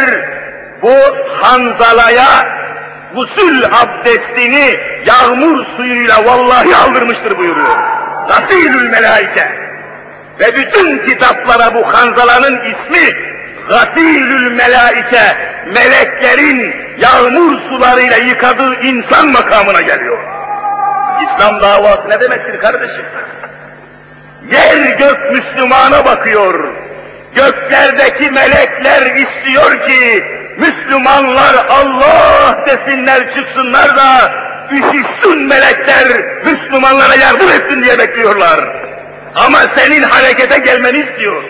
[0.84, 0.96] bu
[1.41, 2.48] Hanzala'ya
[3.15, 7.78] gusül abdestini yağmur suyuyla vallahi aldırmıştır buyuruyor.
[8.28, 9.63] Gasilül melaike.
[10.39, 13.34] Ve bütün kitaplara bu Hanzala'nın ismi
[13.69, 20.17] Gasilül melaike, meleklerin yağmur sularıyla yıkadığı insan makamına geliyor.
[21.24, 23.06] İslam davası ne demektir kardeşim?
[24.52, 26.74] Yer gök Müslümana bakıyor.
[27.36, 30.24] Göklerdeki melekler istiyor ki
[30.57, 34.31] Müslümanlar Allah desinler çıksınlar da
[34.71, 36.07] üşüşsün melekler
[36.45, 38.59] Müslümanlara yardım etsin diye bekliyorlar.
[39.35, 41.43] Ama senin harekete gelmeni istiyor.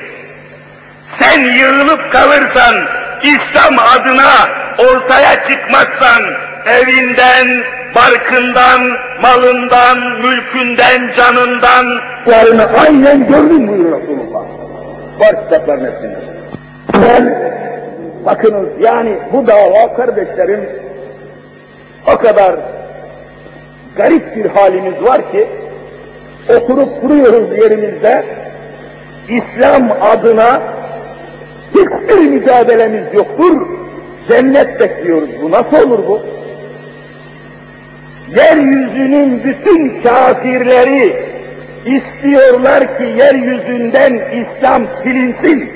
[1.19, 2.75] Sen yığılıp kalırsan,
[3.23, 6.23] İslam adına ortaya çıkmazsan
[6.65, 7.63] evinden,
[7.95, 14.41] barkından, malından, mülkünden, canından Varını aynen gördüm buyuruyor Resulullah.
[15.19, 15.93] Var kitapların.
[16.93, 17.35] Ben,
[18.25, 20.69] bakınız yani bu dava kardeşlerim
[22.13, 22.55] o kadar
[23.95, 25.47] garip bir halimiz var ki
[26.49, 28.23] oturup duruyoruz yerimizde
[29.29, 30.62] İslam adına
[31.75, 33.62] hiçbir mücadelemiz yoktur.
[34.27, 35.29] Cennet bekliyoruz.
[35.41, 36.21] Bu nasıl olur bu?
[38.36, 41.15] Yeryüzünün bütün kafirleri
[41.86, 45.69] istiyorlar ki yeryüzünden İslam silinsin.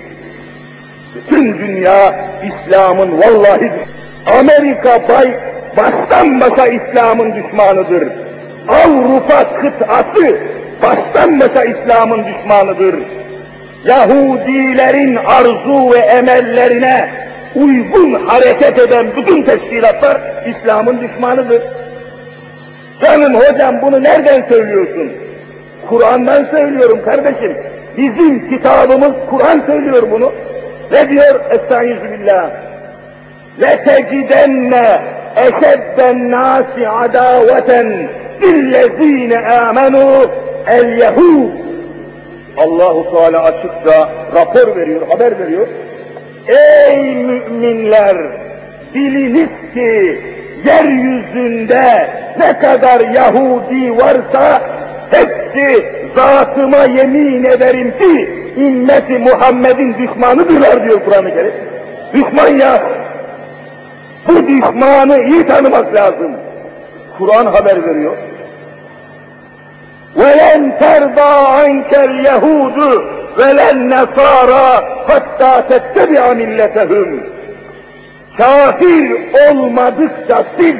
[1.17, 3.71] Bütün dünya İslam'ın vallahi
[4.39, 5.33] Amerika bay
[5.77, 8.07] baştan başa İslam'ın düşmanıdır.
[8.67, 10.37] Avrupa kıtası
[10.83, 12.95] baştan başa İslam'ın düşmanıdır.
[13.85, 17.09] Yahudilerin arzu ve emellerine
[17.55, 21.61] uygun hareket eden bütün teşkilatlar İslam'ın düşmanıdır.
[23.01, 25.11] Canım hocam bunu nereden söylüyorsun?
[25.89, 27.57] Kur'an'dan söylüyorum kardeşim.
[27.97, 30.31] Bizim kitabımız Kur'an söylüyor bunu.
[30.92, 31.40] Ne diyor?
[31.50, 32.50] Estaizu billah.
[33.60, 34.74] لَتَجِدَنَّ
[35.36, 37.70] اَشَدَّ النَّاسِ عَدَاوَةً
[38.42, 39.32] لِلَّذ۪ينَ
[39.66, 40.26] آمَنُوا
[40.68, 41.62] الْيَهُودِ
[42.56, 45.66] Allahu Teala açıkça rapor veriyor, haber veriyor.
[46.48, 48.16] Ey müminler!
[48.94, 50.20] Biliniz ki
[50.66, 52.06] yeryüzünde
[52.38, 54.62] ne kadar Yahudi varsa
[55.10, 61.52] hepsi zatıma yemin ederim ki ümmeti Muhammed'in düşmanıdırlar diyor Kur'an-ı Kerim.
[62.14, 62.82] Düşman ya!
[64.28, 66.32] Bu düşmanı iyi tanımak lazım.
[67.18, 68.16] Kur'an haber veriyor.
[70.16, 72.78] وَلَنْ تَرْضَى عَنْكَ الْيَهُودُ
[73.38, 74.68] وَلَا النَّصَارَى
[75.08, 77.20] حَتَّى تَتَّبِعَ مِلَّتَهُمْ
[78.38, 79.12] Kafir
[79.50, 80.74] olmadıkça siz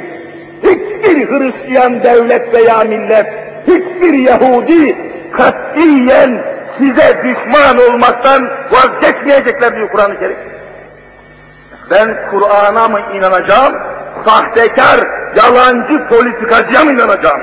[0.63, 3.27] hiçbir Hristiyan devlet veya millet,
[3.67, 4.97] hiçbir Yahudi
[5.33, 6.39] katiyen
[6.78, 10.38] size düşman olmaktan vazgeçmeyecekler diyor Kur'an-ı Kerim.
[11.92, 13.76] Ben Kur'an'a mı inanacağım,
[14.26, 17.42] sahtekar, yalancı politikacıya mı inanacağım?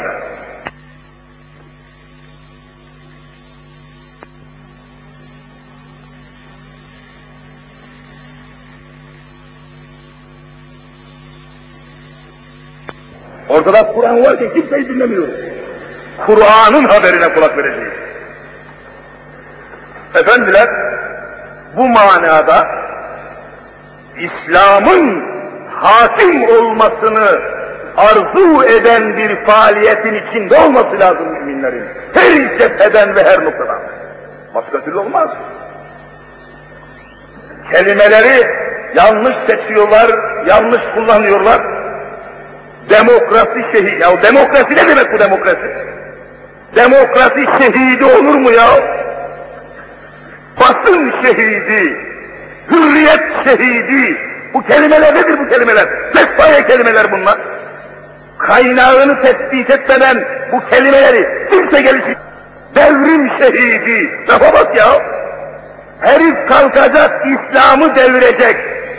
[13.49, 15.35] Ortada Kur'an varken kimseyi dinlemiyoruz.
[16.27, 18.04] Kur'an'ın haberine kulak vereceğiz.
[20.15, 20.69] Efendiler,
[21.77, 22.69] bu manada
[24.17, 25.25] İslam'ın
[25.71, 27.41] hakim olmasını
[27.97, 31.85] arzu eden bir faaliyetin içinde olması lazım müminlerin.
[32.15, 33.79] Her cepheden ve her noktadan.
[34.55, 35.29] Başka türlü olmaz.
[37.73, 38.47] Kelimeleri
[38.95, 40.11] yanlış seçiyorlar,
[40.47, 41.61] yanlış kullanıyorlar.
[42.91, 44.03] Demokrasi şehidi.
[44.03, 45.77] Ya demokrasi ne demek bu demokrasi?
[46.77, 48.67] Demokrasi şehidi olur mu ya?
[50.61, 51.97] Basın şehidi,
[52.71, 54.17] hürriyet şehidi.
[54.55, 55.89] Bu kelimeler nedir bu kelimeler?
[56.15, 57.39] Fespaye kelimeler bunlar.
[58.39, 62.17] Kaynağını tespit etmeden bu kelimeleri kimse gelişir.
[62.75, 64.11] Devrim şehidi.
[64.29, 65.03] Lafa bak ya.
[66.01, 68.57] Herif kalkacak, İslam'ı devirecek.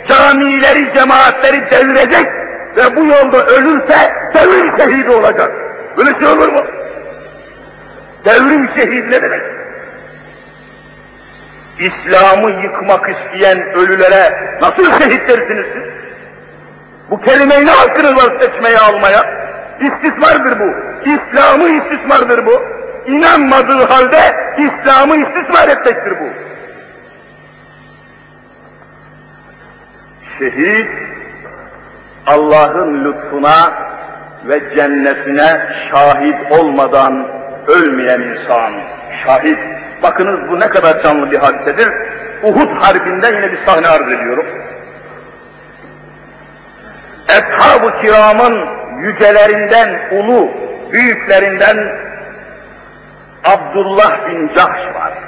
[0.08, 2.26] Camileri, cemaatleri devirecek
[2.76, 5.50] ve bu yolda ölürse devrim şehidi olacak.
[5.96, 6.60] Böyle şey olur mu?
[8.24, 9.55] Devrim şehidi ne demek?
[11.78, 15.82] İslam'ı yıkmak isteyen ölülere nasıl şehit dersiniz siz?
[17.10, 19.24] Bu kelimeyi ne hakkınız var seçmeye almaya?
[19.80, 20.74] İstismardır bu.
[21.04, 22.62] İslam'ı istismardır bu.
[23.06, 26.28] İnanmadığı halde İslam'ı istismar etmektir bu.
[30.38, 30.88] Şehit,
[32.26, 33.72] Allah'ın lütfuna
[34.44, 35.60] ve cennetine
[35.90, 37.26] şahit olmadan
[37.66, 38.72] ölmeyen insan.
[39.26, 39.75] Şahit.
[40.02, 41.88] Bakınız bu ne kadar canlı bir hadisedir.
[42.42, 44.46] Uhud Harbi'nde yine bir sahne arz ediyorum.
[47.28, 48.68] Eshab-ı kiramın
[48.98, 50.50] yücelerinden, ulu,
[50.92, 51.88] büyüklerinden
[53.44, 55.18] Abdullah bin Cahş var.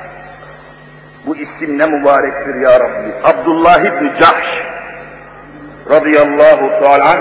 [1.27, 3.13] Bu isim ne mübarektir ya Rabbi.
[3.25, 4.47] Abdullah bin Cahş
[5.91, 7.21] radıyallahu teala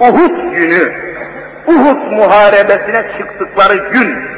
[0.00, 0.92] Uhud günü,
[1.66, 4.31] Uhud muharebesine çıktıkları gün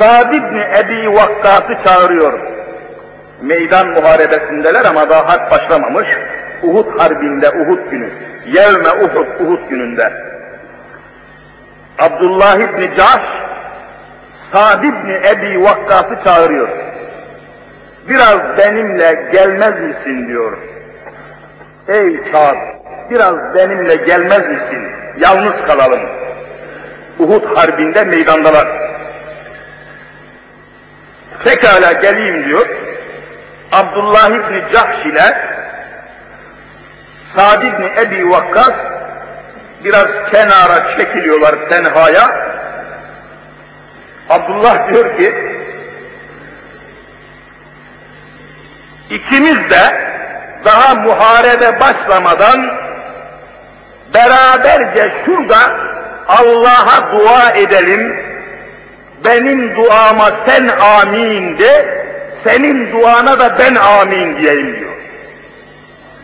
[0.00, 2.40] Sa'd ibn Ebi Vakkas'ı çağırıyor.
[3.42, 6.08] Meydan muharebesindeler ama daha harp başlamamış.
[6.62, 8.08] Uhud harbinde, Uhud günü.
[8.46, 10.12] Yevme Uhud, Uhud gününde.
[11.98, 13.22] Abdullah ibn Cahş,
[14.52, 16.68] Sa'd ibn Ebi Vakkas'ı çağırıyor.
[18.08, 20.58] biraz benimle gelmez misin diyor.
[21.88, 22.56] Ey Sa'd,
[23.10, 24.82] biraz benimle gelmez misin?
[25.18, 26.00] Yalnız kalalım.
[27.18, 28.89] Uhud Harbi'nde meydandalar.
[31.44, 32.66] Pekala geleyim diyor.
[33.72, 35.36] Abdullah İbni Cahş ile
[37.36, 38.74] Sa'd İbni Ebi Vakkas
[39.84, 42.50] biraz kenara çekiliyorlar tenhaya.
[44.30, 45.34] Abdullah diyor ki,
[49.10, 50.10] ikimiz de
[50.64, 52.70] daha muharebe başlamadan
[54.14, 55.76] beraberce şurada
[56.28, 58.29] Allah'a dua edelim.
[59.24, 62.04] Benim duama sen amin de,
[62.44, 64.90] senin duana da ben amin diyeyim diyor.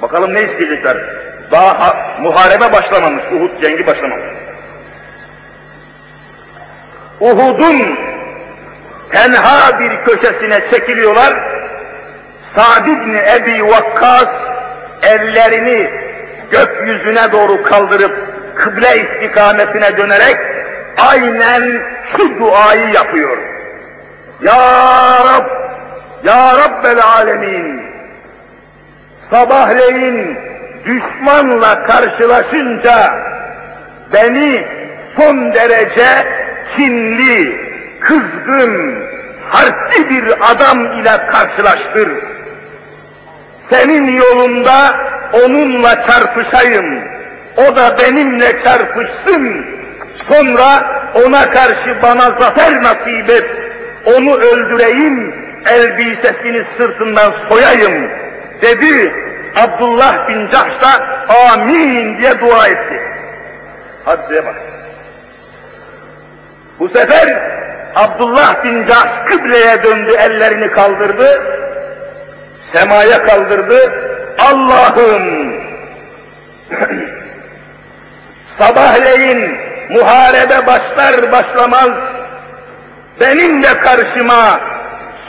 [0.02, 0.96] Bakalım ne isteyecekler.
[1.50, 4.26] Daha muharebe başlamamış, Uhud cengi başlamamış.
[7.20, 7.98] Uhud'un
[9.12, 11.34] tenha bir köşesine çekiliyorlar.
[12.54, 14.28] Sa'd ibn Ebi Vakkas
[15.02, 15.90] ellerini
[16.50, 18.12] gökyüzüne doğru kaldırıp
[18.56, 20.55] kıble istikametine dönerek
[20.98, 21.82] aynen
[22.16, 23.38] şu duayı yapıyor.
[24.42, 24.54] Ya
[25.24, 25.46] Rab,
[26.24, 27.82] Ya Rabbel Alemin,
[29.30, 30.38] sabahleyin
[30.86, 33.14] düşmanla karşılaşınca
[34.12, 34.64] beni
[35.16, 36.26] son derece
[36.76, 37.56] kinli,
[38.00, 38.94] kızgın,
[39.50, 42.08] harpli bir adam ile karşılaştır.
[43.70, 44.94] Senin yolunda
[45.32, 47.02] onunla çarpışayım.
[47.56, 49.75] O da benimle çarpışsın.
[50.28, 53.50] Sonra ona karşı bana zafer nasip et.
[54.04, 55.34] Onu öldüreyim,
[55.70, 58.10] elbisesini sırtından soyayım
[58.62, 59.14] dedi.
[59.56, 61.06] Abdullah bin Cahş da
[61.52, 63.00] amin diye dua etti.
[64.04, 64.54] Hadiseye bak.
[66.78, 67.42] Bu sefer
[67.94, 71.42] Abdullah bin Cahş kıbleye döndü, ellerini kaldırdı,
[72.72, 73.92] semaya kaldırdı.
[74.38, 75.52] Allah'ım
[78.58, 79.58] sabahleyin
[79.90, 81.90] muharebe başlar başlamaz
[83.20, 84.60] benimle karşıma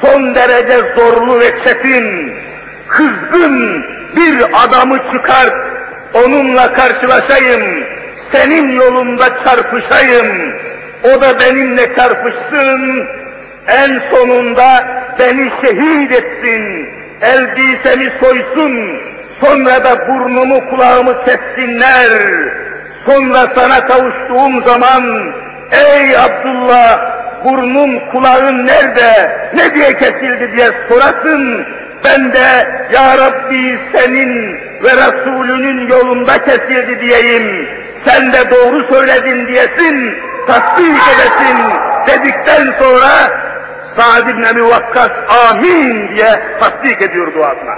[0.01, 2.33] son derece zorlu ve çetin,
[2.87, 3.85] kızgın
[4.15, 5.55] bir adamı çıkart,
[6.13, 7.83] onunla karşılaşayım,
[8.31, 10.53] senin yolunda çarpışayım,
[11.03, 13.07] o da benimle çarpışsın,
[13.67, 14.87] en sonunda
[15.19, 16.89] beni şehit etsin,
[17.21, 18.99] elbisemi soysun,
[19.41, 22.11] sonra da burnumu kulağımı kessinler,
[23.07, 25.33] sonra sana kavuştuğum zaman,
[25.71, 26.99] ey Abdullah,
[27.45, 30.57] burnun kulağın nerede, ne diye kesildi?
[30.57, 31.65] diye sorasın,
[32.05, 34.53] ben de Ya Rabbi senin
[34.83, 37.69] ve Resulünün yolunda kesildi diyeyim,
[38.05, 40.15] sen de doğru söyledin diyesin,
[40.47, 41.57] tasdik edesin.
[42.07, 43.09] dedikten sonra
[43.97, 45.11] Sa'd ibn Ebi Vakkas
[45.49, 47.75] amin diye tasdik ediyor duasına.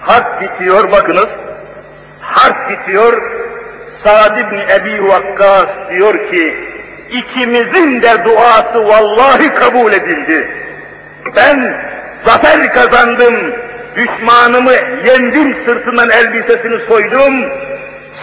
[0.00, 1.28] Harp bitiyor bakınız.
[2.22, 3.22] Harp bitiyor.
[4.04, 6.56] Sa'd ibn Ebi Vakkas diyor ki
[7.10, 10.48] ikimizin de duası vallahi kabul edildi.
[11.36, 11.74] Ben
[12.26, 13.34] zafer kazandım.
[13.96, 14.72] Düşmanımı
[15.04, 17.34] yendim sırtından elbisesini soydum.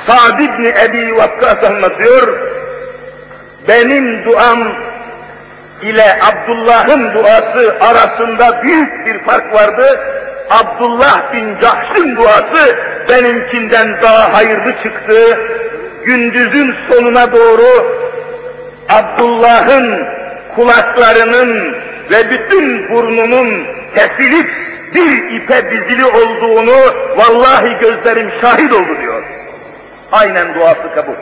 [0.07, 2.39] Sa'd ibn Ebi Vakkas anlatıyor.
[3.67, 4.75] Benim duam
[5.81, 9.99] ile Abdullah'ın duası arasında büyük bir fark vardı.
[10.49, 12.77] Abdullah bin Cahş'ın duası
[13.09, 15.39] benimkinden daha hayırlı çıktı.
[16.05, 17.99] Gündüzün sonuna doğru
[18.89, 20.05] Abdullah'ın
[20.55, 21.75] kulaklarının
[22.11, 24.49] ve bütün burnunun kesilip
[24.95, 26.77] bir ipe dizili olduğunu
[27.17, 29.23] vallahi gözlerim şahit oldu diyor.
[30.11, 31.13] Aynen duası kabul.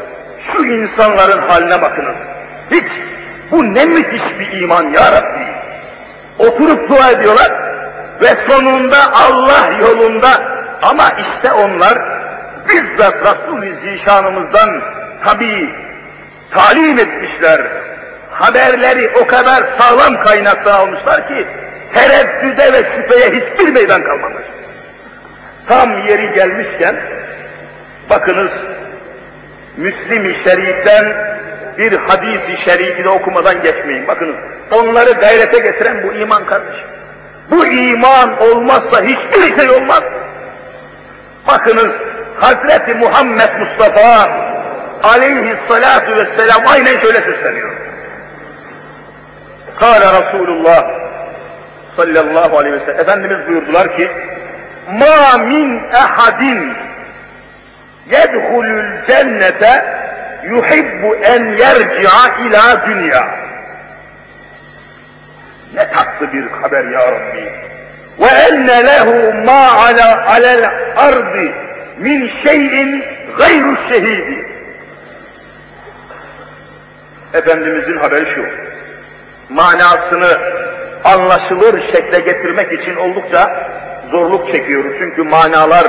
[0.54, 2.16] Şu insanların haline bakınız.
[2.72, 2.86] Hiç
[3.52, 5.48] bu ne müthiş bir iman ya Rabbi.
[6.40, 7.52] Oturup dua ediyorlar
[8.22, 10.30] ve sonunda Allah yolunda
[10.82, 12.00] ama işte onlar
[12.70, 14.82] bizzat Resul-i Zişanımızdan
[15.26, 15.70] tabi
[16.52, 17.62] talim etmişler.
[18.32, 21.48] Haberleri o kadar sağlam kaynaktan almışlar ki
[21.94, 24.44] tereddüde ve şüpheye hiçbir meydan kalmamış.
[25.68, 26.96] Tam yeri gelmişken
[28.10, 28.52] bakınız
[29.78, 31.14] Müslim-i Şerif'ten
[31.78, 34.08] bir hadis-i şerifi de okumadan geçmeyin.
[34.08, 34.36] Bakınız
[34.72, 36.97] onları gayrete getiren bu iman kardeşim.
[37.52, 40.04] Bu iman olmazsa hiçbir şey olmaz.
[41.48, 41.92] Bakınız
[42.40, 44.30] Hazreti Muhammed Mustafa
[45.04, 47.72] aleyhissalatu vesselam aynen şöyle sesleniyor.
[49.80, 50.86] Kâle Resulullah
[51.98, 54.12] sallallahu aleyhi ve sellem Efendimiz buyurdular ki
[54.92, 56.74] ma min ehadin
[58.12, 59.86] yedhulul cennete
[60.44, 63.28] yuhibbu en yerci'a ila dünya.
[65.78, 67.44] Ne tatlı bir haber ya Rabbi.
[68.20, 71.54] Ve enne lehu ma ala alel ardi
[71.98, 73.04] min şeyin
[73.38, 74.48] gayru şehidi.
[77.34, 78.46] Efendimizin haberi şu.
[79.50, 80.38] Manasını
[81.04, 83.70] anlaşılır şekle getirmek için oldukça
[84.12, 84.94] zorluk çekiyoruz.
[85.00, 85.88] Çünkü manalar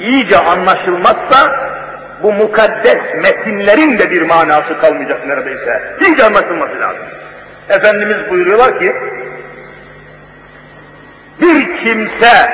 [0.00, 1.70] iyice anlaşılmazsa
[2.22, 5.96] bu mukaddes metinlerin de bir manası kalmayacak neredeyse.
[6.00, 7.19] İyice anlaşılması lazım.
[7.70, 8.96] Efendimiz buyuruyorlar ki,
[11.40, 12.50] bir kimse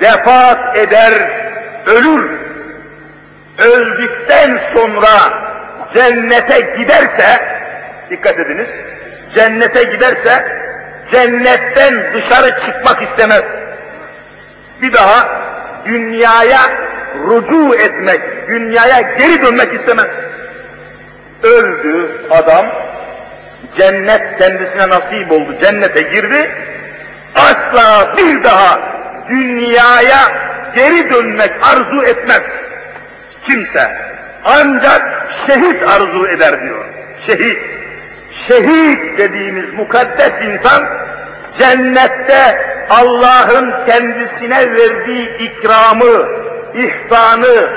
[0.00, 1.12] vefat eder,
[1.86, 2.30] ölür,
[3.58, 5.42] öldükten sonra
[5.94, 7.40] cennete giderse,
[8.10, 8.68] dikkat ediniz,
[9.34, 10.46] cennete giderse,
[11.12, 13.42] cennetten dışarı çıkmak istemez.
[14.82, 15.28] Bir daha
[15.86, 16.60] dünyaya
[17.26, 20.08] rucu etmek, dünyaya geri dönmek istemez.
[21.42, 22.66] Öldü adam,
[23.78, 26.50] cennet kendisine nasip oldu, cennete girdi,
[27.34, 28.80] asla bir daha
[29.28, 30.20] dünyaya
[30.74, 32.42] geri dönmek arzu etmez.
[33.46, 33.90] Kimse
[34.44, 35.02] ancak
[35.46, 36.84] şehit arzu eder diyor.
[37.26, 37.58] Şehit.
[38.48, 40.84] Şehit dediğimiz mukaddes insan
[41.58, 46.28] cennette Allah'ın kendisine verdiği ikramı,
[46.74, 47.70] ihsanı,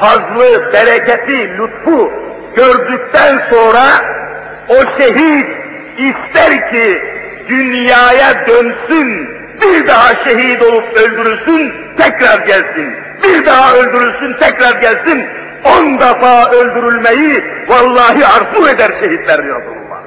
[0.00, 2.12] fazlı, bereketi, lütfu
[2.56, 3.82] gördükten sonra
[4.71, 5.47] o şehit
[5.97, 7.01] ister ki
[7.49, 9.29] dünyaya dönsün,
[9.61, 12.93] bir daha şehit olup öldürülsün, tekrar gelsin.
[13.23, 15.25] Bir daha öldürülsün, tekrar gelsin.
[15.65, 20.01] On defa öldürülmeyi vallahi arzu eder şehitler diyor Resulullah.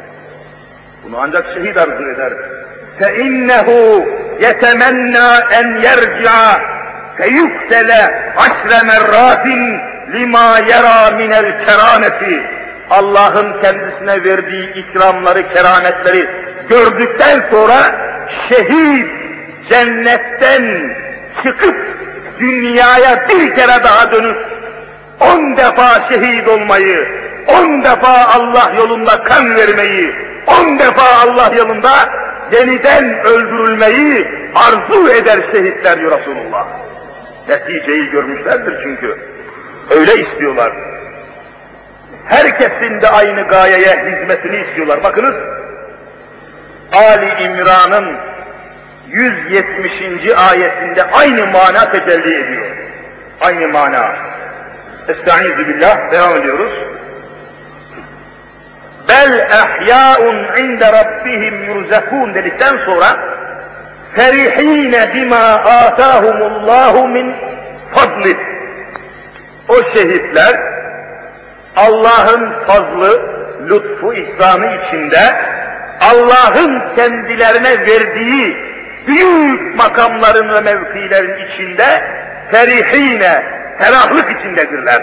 [1.05, 2.33] Bunu ancak şehit arzu eder.
[3.01, 3.69] فَاِنَّهُ
[4.47, 5.29] يَتَمَنَّا
[5.59, 6.37] اَنْ يَرْجِعَ
[7.19, 7.91] فَيُفْتَلَ
[8.43, 9.47] عَشْرَ مَرَّاتٍ
[10.15, 12.23] لِمَا يَرَى مِنَ الْكَرَامَةِ
[12.90, 16.28] Allah'ın kendisine verdiği ikramları, kerametleri
[16.70, 17.78] gördükten sonra
[18.50, 19.10] şehit
[19.70, 20.96] cennetten
[21.44, 21.76] çıkıp
[22.40, 24.38] dünyaya bir kere daha dönüp
[25.20, 27.08] on defa şehit olmayı,
[27.48, 30.16] on defa Allah yolunda kan vermeyi,
[30.48, 31.92] on defa Allah yolunda
[32.52, 36.68] yeniden öldürülmeyi arzu eder şehitler diyor Resulullah.
[37.50, 39.18] Neticeyi görmüşlerdir çünkü.
[39.90, 40.72] Öyle istiyorlar.
[42.26, 45.04] Herkesin de aynı gayeye hizmetini istiyorlar.
[45.04, 45.36] Bakınız,
[46.94, 48.18] Ali İmran'ın
[49.08, 49.92] 170.
[50.50, 52.66] ayetinde aynı mana tecelli ediyor.
[53.42, 54.16] Aynı mana.
[55.10, 56.72] Estaizu billah, devam ediyoruz.
[59.10, 63.20] Bel ehyâun inde rabbihim yurzakûn dedikten sonra
[64.16, 67.36] ferihîne bima âtâhumullahu min
[67.94, 68.38] fadlih.
[69.70, 70.60] O şehitler
[71.77, 73.23] Allah'ın fazlı,
[73.69, 75.35] lütfu, ihsanı içinde
[76.01, 78.57] Allah'ın kendilerine verdiği
[79.07, 82.03] büyük makamların ve mevkilerin içinde
[82.51, 83.43] ferihine,
[83.79, 85.03] ferahlık içindedirler.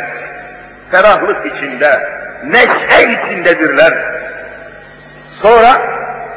[0.91, 2.09] Ferahlık içinde,
[2.43, 3.93] neşe içindedirler.
[5.41, 5.81] Sonra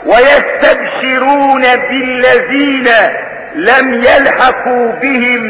[0.07, 2.89] وَيَسْتَبْشِرُونَ بِالَّذ۪ينَ
[3.57, 5.43] لَمْ يَلْحَقُوا بِهِمْ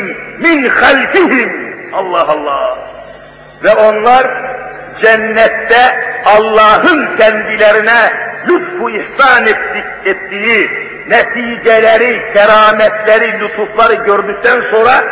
[0.45, 1.51] مِنْ خَلْفِهِمْ
[1.93, 2.79] Allah Allah!
[3.65, 4.27] Ve onlar
[5.02, 8.14] cennette Allah'ın kendilerine
[8.48, 10.70] lütfu ihsan ettik, ettiği
[11.10, 15.04] neticeleri, kerametleri, lütufları gördükten sonra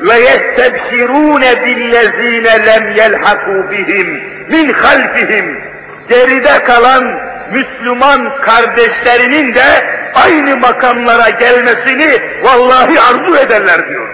[0.00, 5.60] ve yestebşirûne billezîne lem yelhakû bihim min halfihim
[6.08, 7.20] geride kalan
[7.52, 14.08] Müslüman kardeşlerinin de aynı makamlara gelmesini vallahi arzu ederler diyor.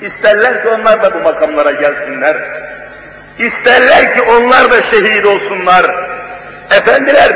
[0.00, 2.36] İsterler onlar da bu makamlara gelsinler.
[3.38, 5.86] İsterler ki onlar da şehit olsunlar.
[6.76, 7.32] Efendiler,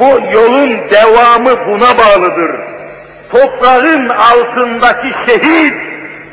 [0.00, 2.50] bu yolun devamı buna bağlıdır.
[3.30, 5.74] Toprağın altındaki şehit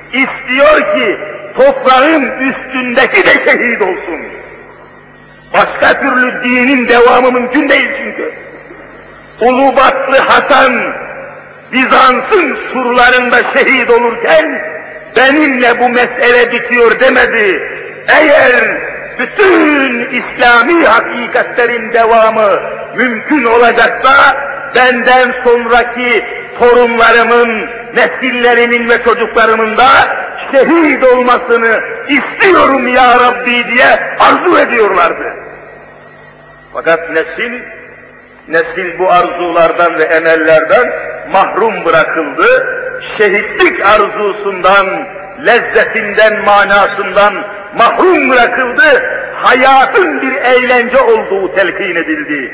[0.07, 1.17] istiyor ki
[1.57, 4.19] toprağın üstündeki de şehit olsun.
[5.53, 8.33] Başka türlü dinin devamı mümkün değil çünkü.
[9.41, 10.93] Ulubatlı Hasan
[11.71, 14.61] Bizans'ın surlarında şehit olurken
[15.15, 17.61] benimle bu mesele bitiyor demedi.
[18.18, 18.78] Eğer
[19.20, 22.60] bütün İslami hakikatlerin devamı
[22.95, 24.12] mümkün olacaksa
[24.76, 26.26] benden sonraki
[26.60, 29.88] torunlarımın, nesillerimin ve çocuklarımın da
[30.51, 35.34] şehit olmasını istiyorum ya Rabbi diye arzu ediyorlardı.
[36.74, 37.60] Fakat nesil,
[38.47, 40.91] nesil bu arzulardan ve emellerden
[41.32, 42.76] mahrum bırakıldı.
[43.18, 45.07] Şehitlik arzusundan,
[45.45, 47.45] lezzetinden, manasından
[47.78, 49.03] mahrum bırakıldı.
[49.34, 52.51] Hayatın bir eğlence olduğu telkin edildi.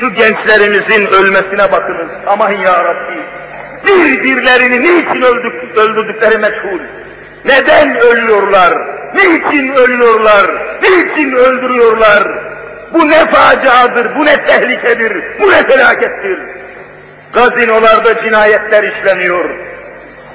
[0.00, 2.08] Şu gençlerimizin ölmesine bakınız.
[2.26, 3.20] Aman ya Rabbi.
[3.86, 6.80] Birbirlerini niçin öldük, öldürdükleri meçhul.
[7.44, 8.74] Neden ölüyorlar?
[9.14, 10.46] Niçin ölüyorlar?
[10.82, 12.28] Niçin öldürüyorlar?
[12.94, 16.38] Bu ne faciadır, bu ne tehlikedir, bu ne felakettir.
[17.32, 19.50] Gazinolarda cinayetler işleniyor.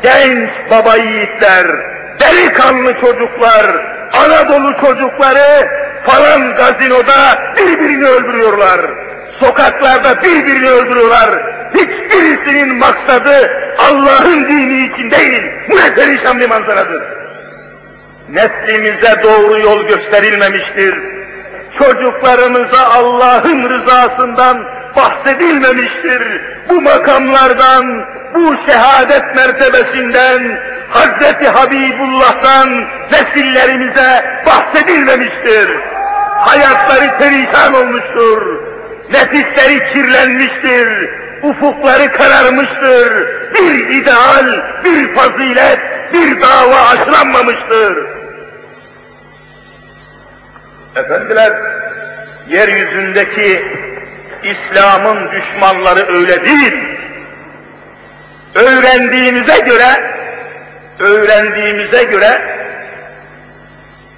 [0.03, 1.67] Genç baba yiğitler,
[2.19, 3.65] delikanlı çocuklar,
[4.13, 5.69] Anadolu çocukları
[6.05, 8.81] falan gazinoda birbirini öldürüyorlar.
[9.39, 11.29] Sokaklarda birbirini öldürüyorlar.
[11.73, 15.43] Hiçbirisinin maksadı Allah'ın dini için değil.
[15.69, 17.03] Bu ne perişan bir manzaradır.
[18.29, 20.95] Neslimize doğru yol gösterilmemiştir.
[21.77, 26.41] Çocuklarımıza Allah'ın rızasından bahsedilmemiştir.
[26.69, 30.59] Bu makamlardan, bu şehadet mertebesinden,
[30.89, 35.69] Hazreti Habibullah'tan nesillerimize bahsedilmemiştir.
[36.39, 38.61] Hayatları perişan olmuştur.
[39.11, 41.09] Nefisleri kirlenmiştir.
[41.43, 43.27] Ufukları kararmıştır.
[43.53, 45.79] Bir ideal, bir fazilet,
[46.13, 48.07] bir dava aşılanmamıştır.
[50.95, 51.53] Efendiler,
[52.49, 53.65] yeryüzündeki
[54.43, 56.73] İslam'ın düşmanları öyle değil.
[58.55, 60.15] Öğrendiğimize göre,
[60.99, 62.41] öğrendiğimize göre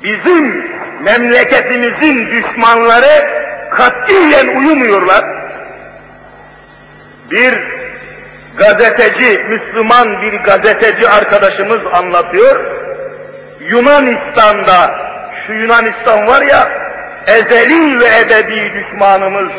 [0.04, 0.72] bizim
[1.04, 3.28] memleketimizin düşmanları
[3.72, 5.26] katiyen uyumuyorlar.
[7.32, 7.60] Bir
[8.58, 12.66] gazeteci, Müslüman bir gazeteci arkadaşımız anlatıyor.
[13.70, 14.96] Yunanistan'da,
[15.48, 16.70] şu Yunanistan var ya,
[17.28, 19.52] ezeli ve ebedi düşmanımız,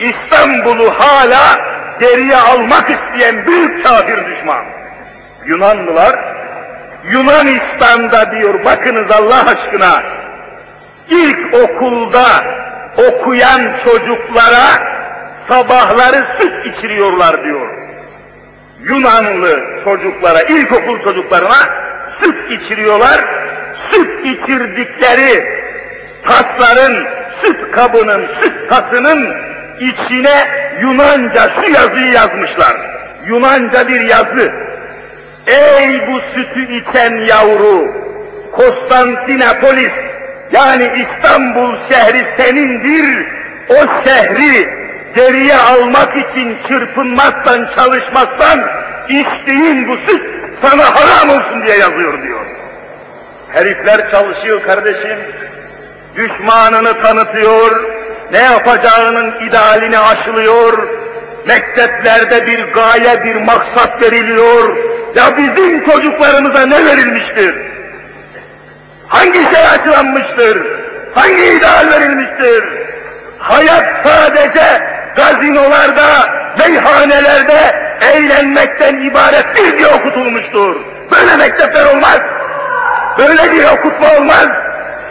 [0.00, 1.60] İstanbul'u hala
[2.00, 4.64] geriye almak isteyen büyük kafir düşman.
[5.46, 6.31] Yunanlılar,
[7.10, 10.02] Yunanistan'da diyor, bakınız Allah aşkına,
[11.08, 12.26] ilk okulda
[12.96, 14.92] okuyan çocuklara
[15.48, 17.68] sabahları süt içiriyorlar diyor.
[18.80, 21.68] Yunanlı çocuklara, ilkokul çocuklarına
[22.20, 23.24] süt içiriyorlar.
[23.90, 25.62] Süt içirdikleri
[26.24, 27.06] tasların,
[27.42, 29.36] süt kabının, süt tasının
[29.80, 32.76] içine Yunanca şu yazıyı yazmışlar.
[33.26, 34.52] Yunanca bir yazı.
[35.46, 37.92] Ey bu sütü içen yavru,
[38.52, 39.92] Konstantinopolis
[40.52, 43.26] yani İstanbul şehri senindir,
[43.68, 44.68] o şehri
[45.14, 48.64] geriye almak için çırpınmaktan, çalışmaktan
[49.08, 50.22] içtiğin bu süt
[50.62, 52.46] sana haram olsun diye yazıyor diyor.
[53.52, 55.18] Herifler çalışıyor kardeşim,
[56.16, 57.80] düşmanını tanıtıyor,
[58.32, 60.88] ne yapacağının idealini aşılıyor,
[61.46, 64.70] mekteplerde bir gaye, bir maksat veriliyor,
[65.14, 67.54] ya bizim çocuklarımıza ne verilmiştir?
[69.08, 70.66] Hangi şey açılanmıştır?
[71.14, 72.64] Hangi ideal verilmiştir?
[73.38, 74.82] Hayat sadece
[75.16, 76.06] gazinolarda,
[76.58, 77.76] meyhanelerde
[78.14, 80.76] eğlenmekten ibaret bir diye okutulmuştur.
[81.12, 82.20] Böyle mektepler olmaz.
[83.18, 84.48] Böyle bir okutma olmaz.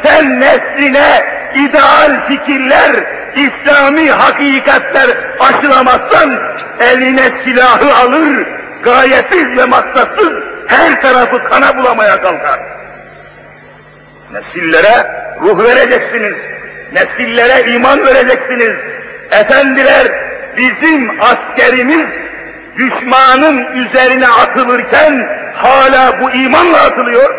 [0.03, 1.23] Sen nesline
[1.55, 2.91] ideal fikirler,
[3.35, 6.39] İslami hakikatler aşılamazsan
[6.79, 8.47] eline silahı alır,
[8.83, 10.33] gayetsiz ve maksatsız
[10.67, 12.59] her tarafı kana bulamaya kalkar.
[14.31, 15.07] Nesillere
[15.41, 16.35] ruh vereceksiniz.
[16.93, 18.75] Nesillere iman vereceksiniz.
[19.31, 20.07] Efendiler
[20.57, 22.05] bizim askerimiz
[22.77, 27.35] düşmanın üzerine atılırken hala bu imanla atılıyor.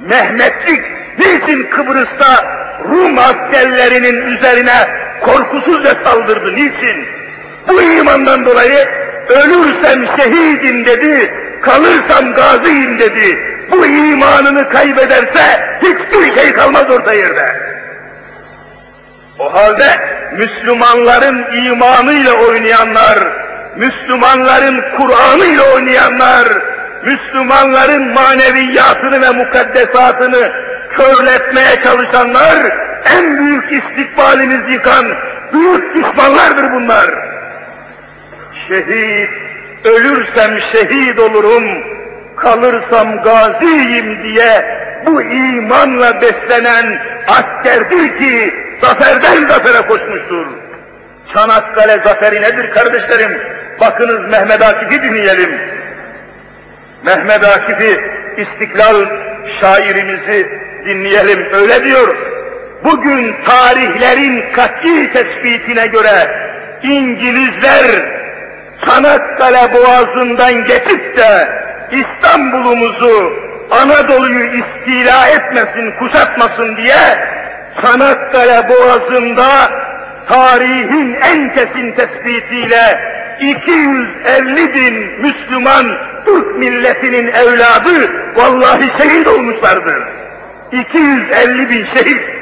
[0.00, 0.80] Mehmetçik
[1.18, 2.54] niçin Kıbrıs'ta
[2.84, 4.88] Rum askerlerinin üzerine
[5.20, 6.54] korkusuzca saldırdı?
[6.54, 7.04] Niçin?
[7.68, 13.38] Bu imandan dolayı ölürsem şehidim dedi, kalırsam gaziyim dedi.
[13.70, 17.74] Bu imanını kaybederse hiçbir şey kalmaz orta yerde.
[19.38, 19.86] O halde
[20.38, 23.18] Müslümanların imanıyla oynayanlar,
[23.76, 26.48] Müslümanların Kur'an'ıyla oynayanlar,
[27.04, 30.52] Müslümanların maneviyatını ve mukaddesatını
[30.96, 32.56] körletmeye çalışanlar,
[33.04, 35.06] en büyük istikbalimizi yıkan
[35.52, 37.33] büyük düşmanlardır bunlar.
[38.68, 39.30] Şehit,
[39.84, 41.64] ölürsem şehit olurum,
[42.36, 44.64] kalırsam gaziyim diye
[45.06, 46.98] bu imanla beslenen
[47.28, 50.46] askerdir ki zaferden zafere koşmuştur.
[51.34, 53.38] Çanakkale zaferi nedir kardeşlerim?
[53.80, 55.58] Bakınız Mehmet Akif'i dinleyelim.
[57.04, 58.00] Mehmet Akif'i
[58.38, 59.06] İstiklal
[59.60, 60.48] şairimizi
[60.84, 61.46] dinleyelim.
[61.52, 62.16] Öyle diyor.
[62.84, 66.44] Bugün tarihlerin kat'i tespitine göre
[66.82, 68.13] İngilizler
[68.86, 71.48] Çanakkale boğazından geçip de
[71.92, 73.32] İstanbul'umuzu,
[73.70, 77.18] Anadolu'yu istila etmesin, kuşatmasın diye
[77.82, 79.46] Çanakkale boğazında
[80.28, 83.00] tarihin en kesin tespitiyle
[83.40, 85.86] 250 bin Müslüman
[86.26, 90.02] Türk milletinin evladı vallahi şehit olmuşlardır.
[90.72, 92.33] 250 bin şehit.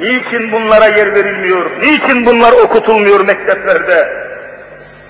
[0.00, 1.70] Niçin bunlara yer verilmiyor?
[1.80, 4.08] Niçin bunlar okutulmuyor mekteplerde?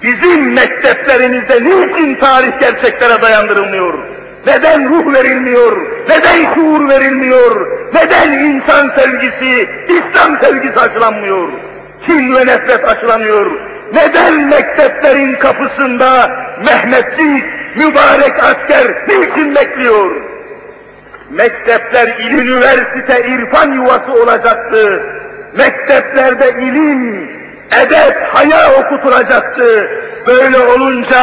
[0.03, 3.95] Bizim mekteplerimizde niçin tarih gerçeklere dayandırılmıyor?
[4.47, 5.87] Neden ruh verilmiyor?
[6.09, 7.67] Neden şuur verilmiyor?
[7.95, 11.49] Neden insan sevgisi, İslam sevgisi aşılanmıyor?
[12.07, 13.51] Kin ve nefret aşılanıyor?
[13.93, 16.31] Neden mekteplerin kapısında
[16.67, 17.45] Mehmetçik,
[17.77, 20.36] mübarek asker niçin bekliyor?
[21.31, 25.03] Mektepler il, üniversite, irfan yuvası olacaktı.
[25.57, 27.31] Mekteplerde ilim,
[27.85, 29.89] edep, haya okutulacaktı.
[30.27, 31.21] Böyle olunca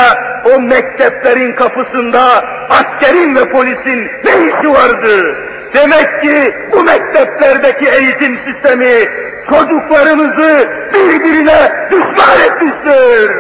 [0.55, 2.21] o mekteplerin kapısında
[2.69, 5.35] askerin ve polisin ne işi vardı?
[5.73, 9.09] Demek ki bu mekteplerdeki eğitim sistemi
[9.49, 13.31] çocuklarımızı birbirine düşman etmiştir.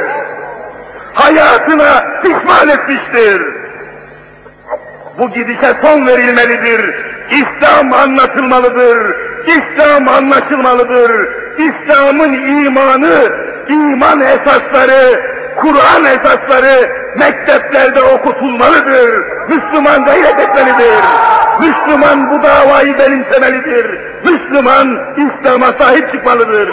[1.13, 3.62] Hayatına pişman etmiştir.
[5.17, 6.95] Bu gidişe son verilmelidir.
[7.31, 9.15] İslam anlatılmalıdır.
[9.47, 11.29] İslam anlaşılmalıdır.
[11.57, 13.31] İslam'ın imanı,
[13.69, 15.21] iman esasları,
[15.55, 19.23] Kur'an esasları mekteplerde okutulmalıdır.
[19.49, 21.03] Müslüman gayret etmelidir.
[21.59, 23.99] Müslüman bu davayı benimsemelidir.
[24.25, 26.69] Müslüman İslam'a sahip çıkmalıdır.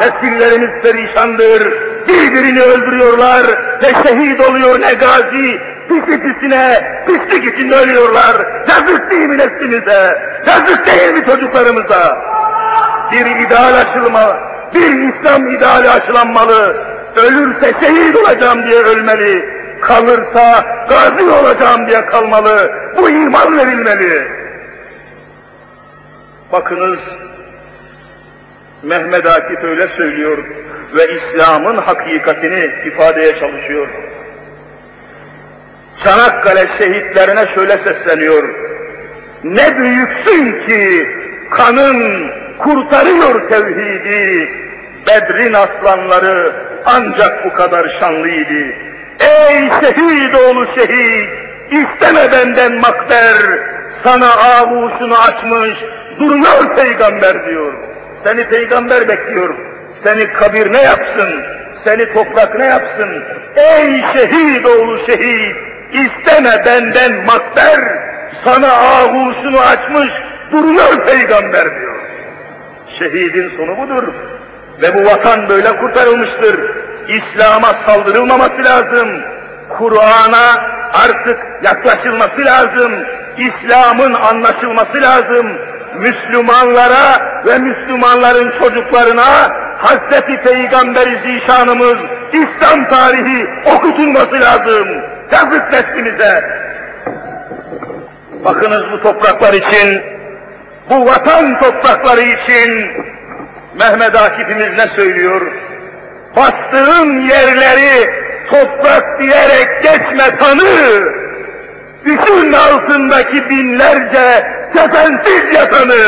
[0.00, 1.72] Nesillerimiz perişandır.
[2.08, 3.46] Birbirini öldürüyorlar.
[3.82, 5.77] Ne şehit oluyor ne gazi.
[5.88, 8.36] Pisi pisine, pislik içinde ölüyorlar.
[8.68, 10.22] Yazık değil mi neslimize?
[10.46, 12.28] Yazık değil mi çocuklarımıza?
[13.12, 14.38] Bir ideal aşılma,
[14.74, 16.76] bir İslam ideali aşılanmalı.
[17.16, 19.58] Ölürse şehit olacağım diye ölmeli.
[19.80, 22.72] Kalırsa gazi olacağım diye kalmalı.
[22.96, 24.28] Bu iman verilmeli.
[26.52, 26.98] Bakınız
[28.82, 30.38] Mehmet Akif öyle söylüyor
[30.96, 33.88] ve İslam'ın hakikatini ifadeye çalışıyor.
[36.04, 38.48] Çanakkale şehitlerine şöyle sesleniyor.
[39.44, 41.06] Ne büyüksün ki
[41.50, 44.48] kanın kurtarıyor tevhidi.
[45.06, 46.52] Bedrin aslanları
[46.86, 48.74] ancak bu kadar şanlıydı.
[49.20, 51.28] Ey şehit oğlu şehit,
[51.70, 53.36] isteme benden makber,
[54.04, 55.78] sana avuşunu açmış,
[56.20, 57.72] duruyor peygamber diyor.
[58.24, 59.54] Seni peygamber bekliyor.
[60.04, 61.44] Seni kabir ne yapsın?
[61.84, 63.22] Seni toprak ne yapsın?
[63.56, 65.67] Ey şehit oğlu şehit!
[65.92, 67.80] İsteme benden makber!
[68.44, 70.08] Sana ağuşunu açmış
[70.52, 71.98] duruyor peygamber diyor.
[72.98, 74.08] Şehidin sonu budur.
[74.82, 76.60] Ve bu vatan böyle kurtarılmıştır.
[77.08, 79.08] İslam'a saldırılmaması lazım.
[79.78, 80.62] Kur'an'a
[80.92, 82.92] artık yaklaşılması lazım.
[83.38, 85.46] İslam'ın anlaşılması lazım.
[85.96, 91.96] Müslümanlara ve Müslümanların çocuklarına Hazreti Peygamberi Zişanımız
[92.32, 94.88] İslam tarihi okutulması lazım.
[95.32, 96.44] Yazık neslimize.
[98.44, 100.02] Bakınız bu topraklar için,
[100.90, 102.86] bu vatan toprakları için
[103.78, 105.40] Mehmet Akif'imiz ne söylüyor?
[106.36, 108.10] Bastığın yerleri
[108.50, 111.27] toprak diyerek geçme tanı.
[112.08, 116.04] Düşün altındaki binlerce kefensiz yatanı.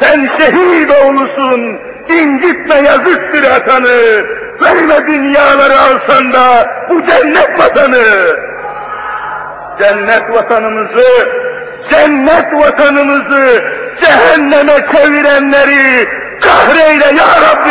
[0.00, 4.24] Sen şehit oğlusun, incitme yazıktır atanı.
[4.62, 8.04] Verme dünyaları alsan da bu cennet vatanı.
[9.78, 11.28] Cennet vatanımızı,
[11.90, 13.64] cennet vatanımızı
[14.00, 16.08] cehenneme çevirenleri
[16.40, 17.70] kahreyle ya Rabbi.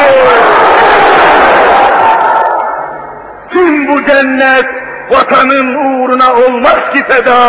[3.52, 7.40] Tüm bu cennet vatanın uğruna olmaz ki feda.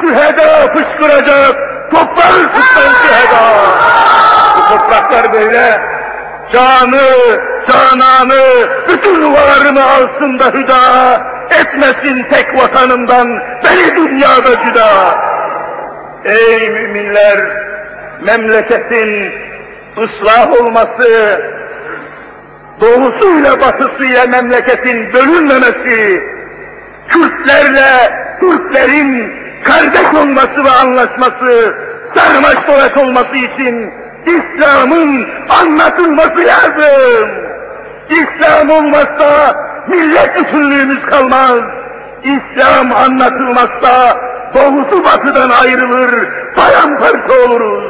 [0.00, 1.56] Şüheda fışkıracak,
[1.90, 3.42] toplar tuttan şüheda.
[4.56, 5.80] Bu topraklar böyle
[6.52, 7.10] canı,
[7.68, 10.80] cananı, bütün varını alsın da hüda,
[11.50, 14.88] etmesin tek vatanımdan beni dünyada cüda.
[16.24, 17.38] Ey müminler,
[18.22, 19.32] memleketin
[20.02, 21.40] ıslah olması,
[22.80, 26.22] doğusuyla batısıyla memleketin bölünmemesi,
[27.08, 29.32] Kürtlerle Türklerin
[29.64, 31.74] kardeş olması ve anlaşması,
[32.14, 33.90] sarmaş dolaş olması için
[34.26, 37.28] İslam'ın anlatılması lazım.
[38.10, 39.56] İslam olmazsa
[39.88, 41.60] millet bütünlüğümüz kalmaz.
[42.22, 44.20] İslam anlatılmazsa
[44.54, 47.84] doğusu batıdan ayrılır, paramparça oluruz.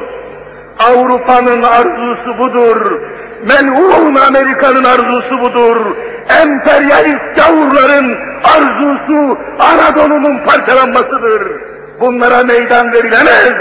[0.78, 3.00] Avrupa'nın arzusu budur.
[3.48, 5.96] Melun Amerika'nın arzusu budur.
[6.42, 11.52] Emperyalist gavurların arzusu Anadolu'nun parçalanmasıdır.
[12.00, 13.52] Bunlara meydan verilemez.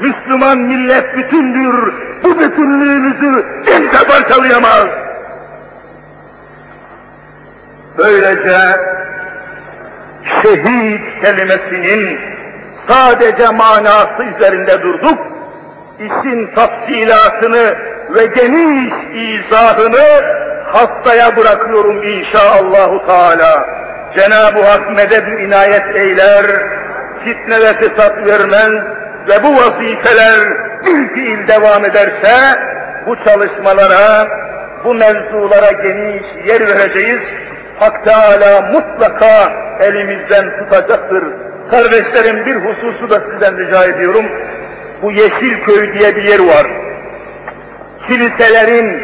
[0.00, 1.94] Müslüman millet bütündür.
[2.22, 4.86] Bu bütünlüğünüzü kimse parçalayamaz.
[7.98, 8.58] Böylece
[10.42, 12.18] şehit kelimesinin
[12.88, 15.33] sadece manası üzerinde durduk.
[15.98, 17.74] İşin tafsilatını
[18.14, 20.22] ve geniş izahını
[20.72, 23.66] hastaya bırakıyorum inşaallahu teala.
[24.16, 26.46] Cenab-ı Hak medet inayet eyler,
[27.24, 28.84] fitne ve fesat vermez
[29.28, 30.40] ve bu vazifeler
[30.86, 32.58] bir fiil devam ederse
[33.06, 34.28] bu çalışmalara,
[34.84, 37.20] bu mevzulara geniş yer vereceğiz.
[37.78, 41.24] Hak Teala mutlaka elimizden tutacaktır.
[41.70, 44.24] Kardeşlerim bir hususu da sizden rica ediyorum.
[45.02, 46.66] Bu Yeşilköy diye bir yer var.
[48.08, 49.02] Kiliselerin,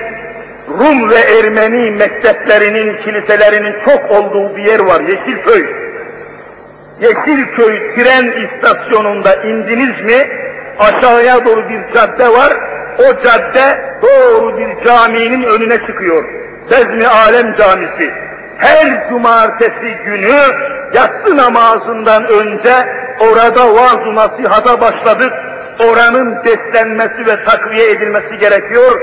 [0.69, 5.67] Rum ve Ermeni mekteplerinin, kiliselerinin çok olduğu bir yer var, Yeşilköy.
[7.01, 10.29] Yeşilköy tren istasyonunda indiniz mi,
[10.79, 12.53] aşağıya doğru bir cadde var,
[12.99, 16.25] o cadde doğru bir caminin önüne çıkıyor.
[16.71, 18.11] Bezmi Alem Camisi.
[18.59, 20.41] Her cumartesi günü
[20.95, 22.73] yatsı namazından önce
[23.21, 25.33] orada vaaz nasihata başladık.
[25.89, 29.01] Oranın beslenmesi ve takviye edilmesi gerekiyor.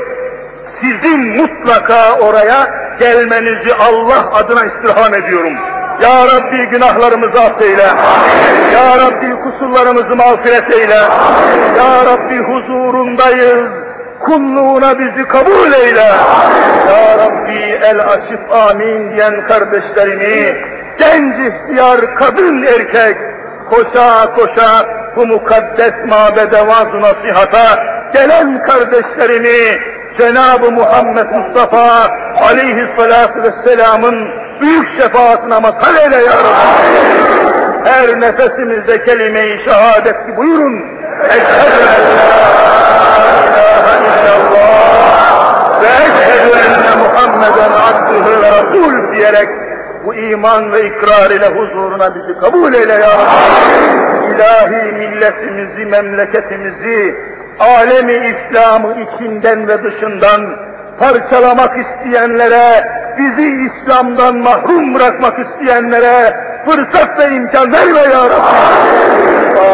[0.82, 2.68] Sizin mutlaka oraya
[3.00, 5.54] gelmenizi Allah adına istirham ediyorum.
[6.02, 7.88] Ya Rabbi günahlarımızı affeyle.
[8.74, 11.00] Ya Rabbi kusurlarımızı mağfiret eyle.
[11.78, 13.70] Ya Rabbi huzurundayız.
[14.20, 16.12] Kulluğuna bizi kabul eyle.
[16.90, 20.56] Ya Rabbi el açıp amin diyen kardeşlerimi,
[21.00, 23.18] genç ihtiyar kadın erkek,
[23.70, 29.80] koşa koşa bu mukaddes mabede vaaz nasihata gelen kardeşlerimi
[30.18, 32.10] Cenab-ı Muhammed Mustafa
[32.50, 34.30] aleyhissalatu vesselamın
[34.62, 37.90] büyük şefaatine mazhar eyle ya Rabbi.
[37.90, 40.84] Her nefesimizde kelime-i şehadet buyurun.
[41.24, 41.84] Eşhedü
[43.58, 49.50] en la illallah ve eşhedü enne Muhammeden abdühü ve rasul diyerek
[50.08, 53.18] bu iman ve ikrar ile huzuruna bizi kabul eyle ya.
[54.36, 57.16] İlahi milletimizi, memleketimizi,
[57.60, 60.42] alemi İslam'ı içinden ve dışından
[61.00, 62.88] parçalamak isteyenlere,
[63.18, 66.34] bizi İslam'dan mahrum bırakmak isteyenlere
[66.66, 69.68] fırsat ve imkan verme ya Rabbi.